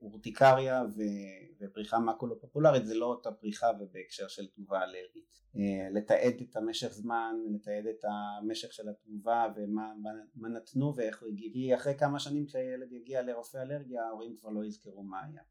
אורטיקריה 0.03 0.83
ופריחה 1.61 1.99
מקולו 1.99 2.41
פופולרית 2.41 2.87
זה 2.87 2.95
לא 2.95 3.07
אותה 3.07 3.33
פריחה 3.33 3.67
ובהקשר 3.81 4.29
של 4.29 4.47
תגובה 4.47 4.83
אלרגית. 4.83 5.39
אה, 5.57 5.89
לתעד 5.91 6.35
את 6.43 6.57
המשך 6.57 6.89
זמן, 6.89 7.35
לתעד 7.55 7.87
את 7.87 8.05
המשך 8.05 8.73
של 8.73 8.89
התגובה 8.89 9.47
ומה 9.57 9.93
מה 10.35 10.49
נתנו 10.49 10.93
ואיך 10.97 11.23
הוא 11.23 11.29
הגיב. 11.29 11.53
כי 11.53 11.75
אחרי 11.75 11.95
כמה 11.99 12.19
שנים 12.19 12.47
כשהילד 12.47 12.93
יגיע 12.93 13.23
לרופא 13.23 13.59
אלרגיה 13.59 14.05
ההורים 14.05 14.37
כבר 14.41 14.51
לא 14.51 14.65
יזכרו 14.65 15.03
מה 15.03 15.25
היה. 15.25 15.43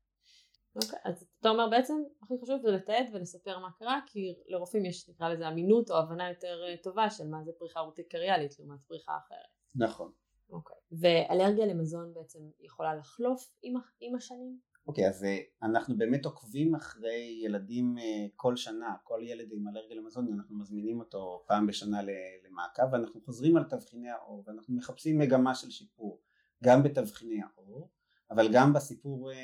אוקיי, 0.76 1.00
okay, 1.00 1.10
אז 1.10 1.26
אתה 1.40 1.50
אומר 1.50 1.70
בעצם 1.70 1.94
הכי 2.24 2.34
חשוב 2.44 2.62
זה 2.62 2.72
לתעד 2.72 3.06
ולספר 3.14 3.60
מה 3.60 3.72
קרה 3.80 4.00
כי 4.08 4.36
לרופאים 4.48 4.86
יש 4.86 5.10
נקרא 5.10 5.30
לזה 5.30 5.48
אמינות 5.48 5.92
או 5.92 5.98
הבנה 5.98 6.30
יותר 6.30 6.64
אה, 6.68 6.76
טובה 6.84 7.10
של 7.10 7.28
מה 7.28 7.44
זה 7.44 7.52
פריחה 7.60 7.80
אורטיקריאלית 7.80 8.60
לעומת 8.60 8.80
פריחה 8.88 9.18
אחרת. 9.18 9.52
נכון. 9.76 10.12
אוקיי. 10.50 10.76
ואלרגיה 10.92 11.66
למזון 11.66 12.14
בעצם 12.14 12.40
יכולה 12.60 12.96
לחלוף 12.96 13.56
עם, 13.62 13.74
עם 14.00 14.16
השנים? 14.16 14.60
אוקיי, 14.88 15.10
אז 15.10 15.24
אה, 15.24 15.38
אנחנו 15.64 15.98
באמת 15.98 16.26
עוקבים 16.26 16.76
אחרי 16.76 17.40
ילדים 17.44 17.98
אה, 17.98 18.26
כל 18.36 18.56
שנה, 18.56 18.96
כל 19.04 19.20
ילד 19.24 19.48
עם 19.52 19.68
אלרגיה 19.68 19.98
למזון, 19.98 20.34
אנחנו 20.34 20.58
מזמינים 20.58 21.00
אותו 21.00 21.44
פעם 21.48 21.68
בשנה 21.68 22.02
למעקב 22.48 22.94
ואנחנו 22.94 23.22
חוזרים 23.22 23.58
על 23.58 23.64
תבחיני 23.64 24.10
האור 24.10 24.44
ואנחנו 24.48 24.76
מחפשים 24.76 25.18
מגמה 25.18 25.56
של 25.56 25.70
שיפור, 25.70 26.22
גם 26.64 26.84
בתבחיני 26.84 27.40
האור, 27.42 27.90
אבל 28.32 28.54
גם 28.54 28.74
בסיפור 28.74 29.32
אה, 29.32 29.36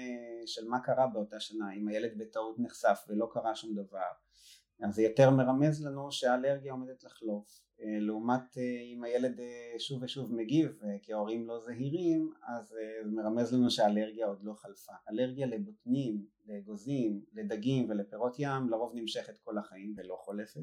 של 0.46 0.68
מה 0.68 0.80
קרה 0.80 1.08
באותה 1.08 1.40
שנה, 1.40 1.74
אם 1.74 1.88
הילד 1.88 2.18
בטעות 2.18 2.60
נחשף 2.60 3.06
ולא 3.08 3.30
קרה 3.32 3.56
שום 3.56 3.76
דבר, 3.76 4.12
אז 4.82 4.96
זה 4.96 5.02
יותר 5.02 5.30
מרמז 5.30 5.86
לנו 5.86 6.12
שהאלרגיה 6.12 6.72
עומדת 6.72 7.04
לחלוף 7.04 7.64
אה, 7.82 8.00
לעומת 8.00 8.58
אה, 8.58 8.82
אם 8.94 9.04
הילד 9.04 9.40
אה, 9.40 9.80
שוב 9.80 10.04
ושוב 10.04 10.34
מגיב 10.34 10.80
כי 11.02 11.14
ההורים 11.14 11.48
לא 11.48 11.60
זהירים 11.60 12.34
אז 12.48 12.68
זה 12.68 12.82
מרמז 13.06 13.54
לנו 13.54 13.72
שהאלרגיה 13.72 14.28
עוד 14.28 14.44
לא 14.44 14.54
חלפה. 14.54 14.94
אלרגיה 15.10 15.48
לבוטנים, 15.48 16.26
לאגוזים, 16.48 17.22
לדגים 17.34 17.90
ולפירות 17.90 18.36
ים 18.40 18.70
לרוב 18.70 18.92
נמשכת 18.96 19.38
כל 19.38 19.58
החיים 19.58 19.94
ולא 19.98 20.16
חולפת. 20.20 20.62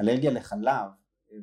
אלרגיה 0.00 0.30
לחלב 0.30 0.90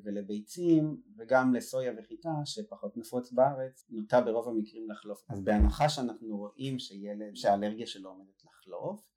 ולביצים 0.04 1.02
וגם 1.18 1.54
לסויה 1.54 1.94
וחיטה 1.98 2.30
שפחות 2.46 2.98
נפוץ 2.98 3.32
בארץ 3.32 3.86
נוטה 3.90 4.22
ברוב 4.22 4.48
המקרים 4.48 4.90
לחלוף. 4.90 5.24
אז 5.30 5.42
בהנחה 5.42 5.90
שאנחנו 5.90 6.38
רואים 6.38 6.80
שילד 6.80 7.36
שהאלרגיה 7.36 7.88
שלו 7.88 8.10
עומדת 8.10 8.44
לחלוף 8.46 9.09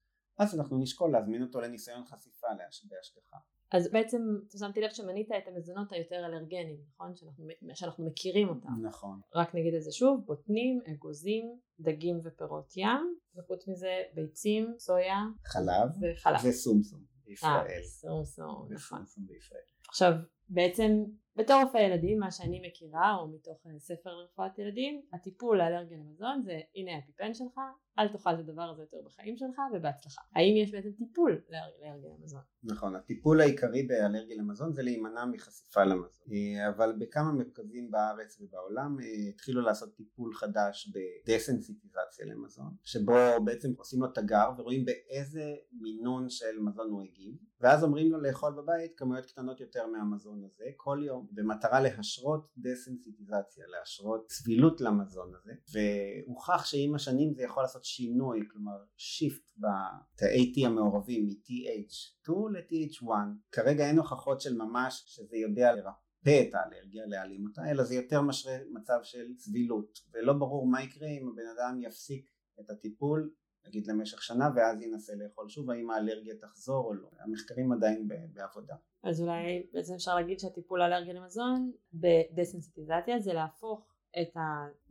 אז 0.43 0.59
אנחנו 0.59 0.79
נשקול 0.79 1.13
להזמין 1.13 1.43
אותו 1.43 1.61
לניסיון 1.61 2.05
חשיפה 2.05 2.47
בהשגחה. 2.89 3.37
אז 3.73 3.91
בעצם 3.93 4.19
שמתי 4.59 4.81
לב 4.81 4.91
שמנית 4.91 5.29
את 5.39 5.49
המזונות 5.49 5.93
היותר 5.93 6.27
אלרגניים, 6.27 6.81
נכון? 6.95 7.17
שאנחנו, 7.17 7.45
שאנחנו 7.75 8.07
מכירים 8.07 8.49
אותם. 8.49 8.87
נכון. 8.87 9.21
רק 9.35 9.55
נגיד 9.55 9.75
את 9.75 9.83
זה 9.83 9.93
שוב, 9.93 10.21
בוטנים, 10.27 10.81
אגוזים, 10.93 11.59
דגים 11.81 12.21
ופירות 12.25 12.77
ים, 12.77 13.17
וחוץ 13.37 13.69
מזה 13.69 14.03
ביצים, 14.15 14.75
סויה, 14.79 15.19
חלב, 15.47 15.89
וחלב. 16.01 16.41
וסומסום 16.45 17.01
בישראל. 17.25 17.51
אה, 17.51 17.83
סומסום, 17.83 18.69
נכון. 18.71 19.03
וסומסום 19.03 19.27
בישראל. 19.27 19.61
עכשיו, 19.89 20.13
בעצם 20.49 21.05
בתור 21.37 21.63
רופא 21.63 21.79
ילדים 21.79 22.19
מה 22.19 22.31
שאני 22.31 22.69
מכירה 22.69 23.17
או 23.21 23.29
מתוך 23.29 23.67
אה, 23.67 23.79
ספר 23.79 24.11
לרפואת 24.11 24.59
ילדים 24.59 25.03
הטיפול 25.13 25.59
לאלרגיה 25.59 25.99
למזון 25.99 26.43
זה 26.45 26.61
הנה 26.75 26.99
הפיפן 26.99 27.35
שלך 27.35 27.61
אל 27.99 28.09
תאכל 28.09 28.35
את 28.35 28.39
הדבר 28.39 28.63
הזה 28.63 28.83
יותר 28.83 28.97
בחיים 29.07 29.37
שלך 29.37 29.59
ובהצלחה 29.75 30.23
האם 30.35 30.57
יש 30.57 30.73
בעצם 30.73 30.93
טיפול 30.99 31.43
לאלרגיה 31.51 32.11
למזון? 32.19 32.41
נכון 32.65 32.97
הטיפול 32.97 33.41
העיקרי 33.41 33.83
באלרגיה 33.83 34.37
למזון 34.37 34.73
זה 34.73 34.83
להימנע 34.83 35.25
מחשיפה 35.25 35.85
למזון 35.85 36.23
אה, 36.33 36.69
אבל 36.69 36.93
בכמה 36.99 37.33
מרכזים 37.33 37.91
בארץ 37.91 38.41
ובעולם 38.41 38.97
אה, 39.01 39.29
התחילו 39.29 39.61
לעשות 39.61 39.97
טיפול 39.97 40.35
חדש 40.35 40.93
בדסנסיטיזציה 40.95 42.27
למזון 42.27 42.75
שבו 42.85 43.45
בעצם 43.45 43.69
עושים 43.77 44.01
לו 44.01 44.09
תגר 44.09 44.51
ורואים 44.59 44.85
באיזה 44.85 45.55
מינון 45.73 46.31
של 46.31 46.59
מזון 46.61 46.91
הוא 46.91 47.03
הגיב 47.03 47.35
ואז 47.63 47.85
אומרים 47.85 48.13
לו 48.13 48.21
לאכול 48.21 48.53
בבית 48.53 48.93
כמויות 48.97 49.27
קטנות 49.27 49.61
יותר 49.61 49.87
מהמזון 49.87 50.45
הזה 50.45 50.65
כל 50.77 51.01
יום 51.07 51.27
במטרה 51.33 51.81
להשרות 51.81 52.49
דסנסיטיזציה, 52.59 53.65
להשרות 53.69 54.27
צבילות 54.27 54.81
למזון 54.81 55.33
הזה 55.35 55.53
והוכח 55.73 56.65
שעם 56.65 56.95
השנים 56.95 57.35
זה 57.35 57.43
יכול 57.43 57.63
לעשות 57.63 57.82
שינוי, 57.85 58.41
כלומר 58.51 58.85
שיפט 58.97 59.51
בתאי 59.57 60.53
T 60.57 60.67
המעורבים 60.67 61.27
מ-TH2 61.27 62.33
ל-TH1 62.53 63.11
כרגע 63.53 63.87
אין 63.89 63.99
הוכחות 63.99 64.41
של 64.41 64.57
ממש 64.57 65.03
שזה 65.07 65.37
יודע 65.37 65.73
לרפא 65.73 66.49
את 66.49 66.55
האלרגיה, 66.55 67.07
להעלים 67.07 67.47
אותה, 67.47 67.71
אלא 67.71 67.85
זה 67.85 67.95
יותר 67.95 68.23
משרה 68.23 68.59
מצב 68.73 68.99
של 69.03 69.35
צבילות. 69.37 69.99
ולא 70.13 70.33
ברור 70.33 70.67
מה 70.67 70.83
יקרה 70.83 71.09
אם 71.09 71.29
הבן 71.29 71.47
אדם 71.57 71.81
יפסיק 71.83 72.31
את 72.61 72.71
הטיפול 72.71 73.31
נגיד 73.67 73.87
למשך 73.87 74.23
שנה 74.23 74.49
ואז 74.57 74.83
ינסה 74.83 75.13
לאכול 75.17 75.49
שוב 75.49 75.71
האם 75.71 75.91
האלרגיה 75.91 76.35
תחזור 76.41 76.87
או 76.87 76.95
לא. 76.95 77.09
המחקרים 77.21 77.73
עדיין 77.73 78.09
בעבודה. 78.33 78.75
אז 79.03 79.21
אולי 79.21 79.67
בעצם 79.73 79.95
אפשר 79.95 80.15
להגיד 80.15 80.39
שהטיפול 80.39 80.83
האלרגיה 80.83 81.15
למזון 81.15 81.73
בדסנסיטיזציה 81.93 83.19
זה 83.19 83.33
להפוך 83.33 83.92
את 84.21 84.37
ה, 84.37 84.41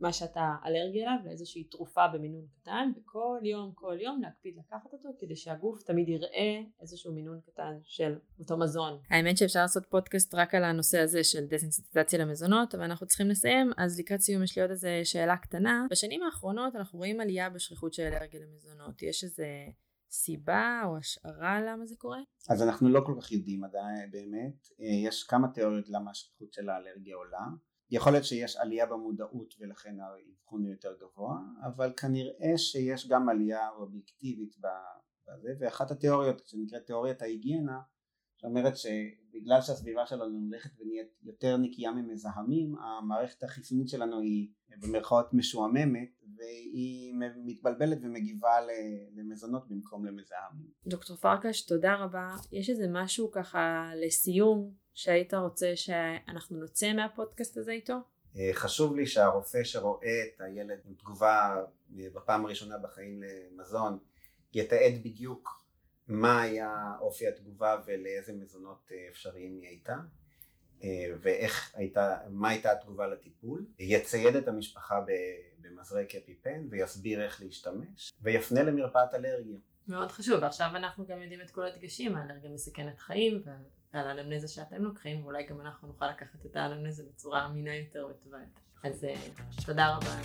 מה 0.00 0.12
שאתה 0.12 0.54
אלרגי 0.66 1.02
אליו 1.02 1.16
לאיזושהי 1.24 1.64
תרופה 1.64 2.08
במינון 2.08 2.46
קטן 2.60 2.90
וכל 2.96 3.38
יום 3.42 3.72
כל 3.74 3.96
יום 4.00 4.20
להקפיד 4.22 4.56
לקחת 4.58 4.92
אותו 4.92 5.08
כדי 5.18 5.36
שהגוף 5.36 5.82
תמיד 5.82 6.08
יראה 6.08 6.60
איזשהו 6.80 7.12
מינון 7.12 7.40
קטן 7.40 7.78
של 7.82 8.18
אותו 8.40 8.58
מזון. 8.58 8.98
האמת 9.10 9.36
שאפשר 9.36 9.60
לעשות 9.60 9.86
פודקאסט 9.86 10.34
רק 10.34 10.54
על 10.54 10.64
הנושא 10.64 10.98
הזה 10.98 11.24
של 11.24 11.46
דסנסיטיזציה 11.46 12.18
למזונות 12.18 12.74
אבל 12.74 12.84
אנחנו 12.84 13.06
צריכים 13.06 13.28
לסיים 13.28 13.70
אז 13.76 14.00
לקראת 14.00 14.20
סיום 14.20 14.42
יש 14.42 14.56
לי 14.56 14.62
עוד 14.62 14.70
איזה 14.70 15.00
שאלה 15.04 15.36
קטנה 15.36 15.86
בשנים 15.90 16.22
האחרונות 16.22 16.76
אנחנו 16.76 16.98
רואים 16.98 17.20
עלייה 17.20 17.50
בשכיחות 17.50 17.94
של 17.94 18.02
אלרגיה 18.02 18.40
למזונות 18.40 19.02
יש 19.02 19.24
איזה 19.24 19.46
סיבה 20.12 20.82
או 20.84 20.96
השערה 20.96 21.60
למה 21.60 21.86
זה 21.86 21.94
קורה? 21.98 22.18
אז 22.50 22.62
אנחנו 22.62 22.88
לא 22.88 23.00
כל 23.06 23.14
כך 23.20 23.32
יודעים 23.32 23.64
עדיין 23.64 24.10
באמת, 24.10 24.66
אה, 24.80 25.08
יש 25.08 25.24
כמה 25.24 25.48
תיאוריות 25.48 25.88
למה 25.88 26.10
השכיחות 26.10 26.52
של 26.52 26.68
האלרגיה 26.68 27.16
עולה, 27.16 27.46
יכול 27.92 28.12
להיות 28.12 28.24
שיש 28.24 28.56
עלייה 28.56 28.86
במודעות 28.86 29.54
ולכן 29.60 29.96
האבחון 30.00 30.62
הוא 30.62 30.70
יותר 30.70 30.94
גבוה, 31.00 31.38
אבל 31.66 31.92
כנראה 31.96 32.58
שיש 32.58 33.08
גם 33.08 33.28
עלייה 33.28 33.70
אובייקטיבית 33.70 34.56
בזה, 34.58 35.48
ואחת 35.60 35.90
התיאוריות 35.90 36.42
שנקראת 36.46 36.86
תיאוריית 36.86 37.22
ההיגיינה 37.22 37.80
שאומרת 38.36 38.76
שבגלל 38.76 39.60
שהסביבה 39.60 40.06
שלנו 40.06 40.38
הולכת 40.46 40.70
ונהיית 40.80 41.08
יותר 41.22 41.56
נקייה 41.56 41.92
ממזהמים 41.92 42.74
המערכת 42.78 43.42
החיסונית 43.42 43.88
שלנו 43.88 44.20
היא 44.20 44.48
במרכאות 44.78 45.34
משועממת 45.34 46.08
והיא 46.36 47.14
מתבלבלת 47.44 47.98
ומגיבה 48.02 48.50
למזונות 49.16 49.68
במקום 49.68 50.04
למזהמים. 50.04 50.70
דוקטור 50.86 51.16
פרקש 51.16 51.66
תודה 51.66 51.94
רבה 51.94 52.28
יש 52.52 52.70
איזה 52.70 52.86
משהו 52.90 53.30
ככה 53.30 53.90
לסיום 54.06 54.81
שהיית 54.94 55.34
רוצה 55.34 55.72
שאנחנו 55.76 56.56
נוצא 56.56 56.92
מהפודקאסט 56.92 57.56
הזה 57.56 57.72
איתו? 57.72 57.94
אה, 58.36 58.50
חשוב 58.52 58.96
לי 58.96 59.06
שהרופא 59.06 59.64
שרואה 59.64 60.22
את 60.24 60.40
הילד 60.40 60.78
עם 60.84 60.94
תגובה 60.94 61.64
בפעם 61.90 62.44
הראשונה 62.44 62.78
בחיים 62.78 63.22
למזון 63.22 63.98
יתעד 64.54 64.92
בדיוק 65.04 65.62
מה 66.08 66.42
היה 66.42 66.92
אופי 67.00 67.28
התגובה 67.28 67.80
ולאיזה 67.86 68.32
מזונות 68.32 68.92
אה, 68.92 69.08
אפשריים 69.10 69.58
היא 69.60 69.68
הייתה 69.68 69.96
אה, 70.84 70.88
ואיך 71.20 71.72
הייתה, 71.74 72.16
מה 72.30 72.48
הייתה 72.48 72.72
התגובה 72.72 73.06
לטיפול, 73.06 73.66
יצייד 73.78 74.36
את 74.36 74.48
המשפחה 74.48 75.00
במזרק 75.60 76.14
אפיפן 76.14 76.66
ויסביר 76.70 77.22
איך 77.22 77.42
להשתמש 77.42 78.12
ויפנה 78.22 78.62
למרפאת 78.62 79.14
אלרגיה. 79.14 79.58
מאוד 79.88 80.12
חשוב, 80.12 80.42
ועכשיו 80.42 80.70
אנחנו 80.76 81.06
גם 81.06 81.22
יודעים 81.22 81.40
את 81.40 81.50
כל 81.50 81.66
הדגשים, 81.66 82.16
האלרגיה 82.16 82.50
מסכנת 82.50 82.98
חיים 82.98 83.42
ועל 83.94 84.06
האנמנזה 84.06 84.48
שאתם 84.48 84.82
לוקחים, 84.82 85.22
ואולי 85.24 85.46
גם 85.46 85.60
אנחנו 85.60 85.88
נוכל 85.88 86.10
לקחת 86.10 86.46
את 86.46 86.56
האנמנזה 86.56 87.02
בצורה 87.08 87.46
אמינה 87.46 87.74
יותר 87.74 88.06
וטובה 88.10 88.38
יותר. 88.38 88.88
אז 88.88 89.04
אה, 89.04 89.14
תודה 89.66 89.96
רבה 89.96 90.16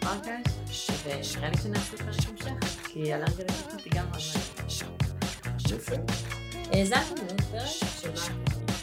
פרקש, 0.00 0.90
ונראה 1.04 1.50
לי 1.50 1.56
שנעשה 1.56 1.96
פרק 1.96 2.08
המשך, 2.28 2.88
כי 2.88 3.14
אלרגיה 3.14 3.44
לטיפול 3.44 3.80
היא 3.84 3.92
גם 3.96 4.06
מאוד. 4.10 4.46
האזנתם 6.72 7.14
לעוד 7.26 7.40
פרק 7.40 7.66
של 8.00 8.16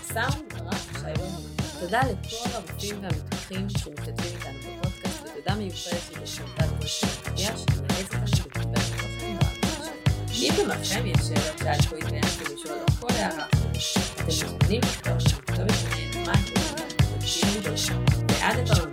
סאונד 0.03 0.53
רב 0.53 0.99
שהיום 1.01 1.31
תודה 1.79 2.01
לכל 2.01 2.49
הרופאים 2.53 3.03
והמתמחים 3.03 3.69
שמשתתפים 3.69 4.37
איתנו 4.37 4.59
בפודקאסט 4.59 5.23
ותודה 5.23 5.55
מיוחדת 5.55 6.21
לשמתת 6.21 6.65
ראש 6.81 7.03
המדיח 7.03 7.57
שמייעץ 7.57 8.13
אותנו 8.13 8.45
בקיבל 8.47 8.81
תוכן 8.91 9.83
אם 10.43 10.67
לכם 10.67 11.05
יש 11.05 11.17
שאלות 11.17 11.57
שהיה 11.59 11.81
פה 11.89 11.97
התעיינתם 11.97 12.53
לשאול 12.53 12.77
או 12.79 13.07
כל 13.07 13.13
הערה 13.13 13.47
de 14.25 14.31
champagne, 14.31 14.81
champagne, 15.19 15.67
champagne, 17.75 18.92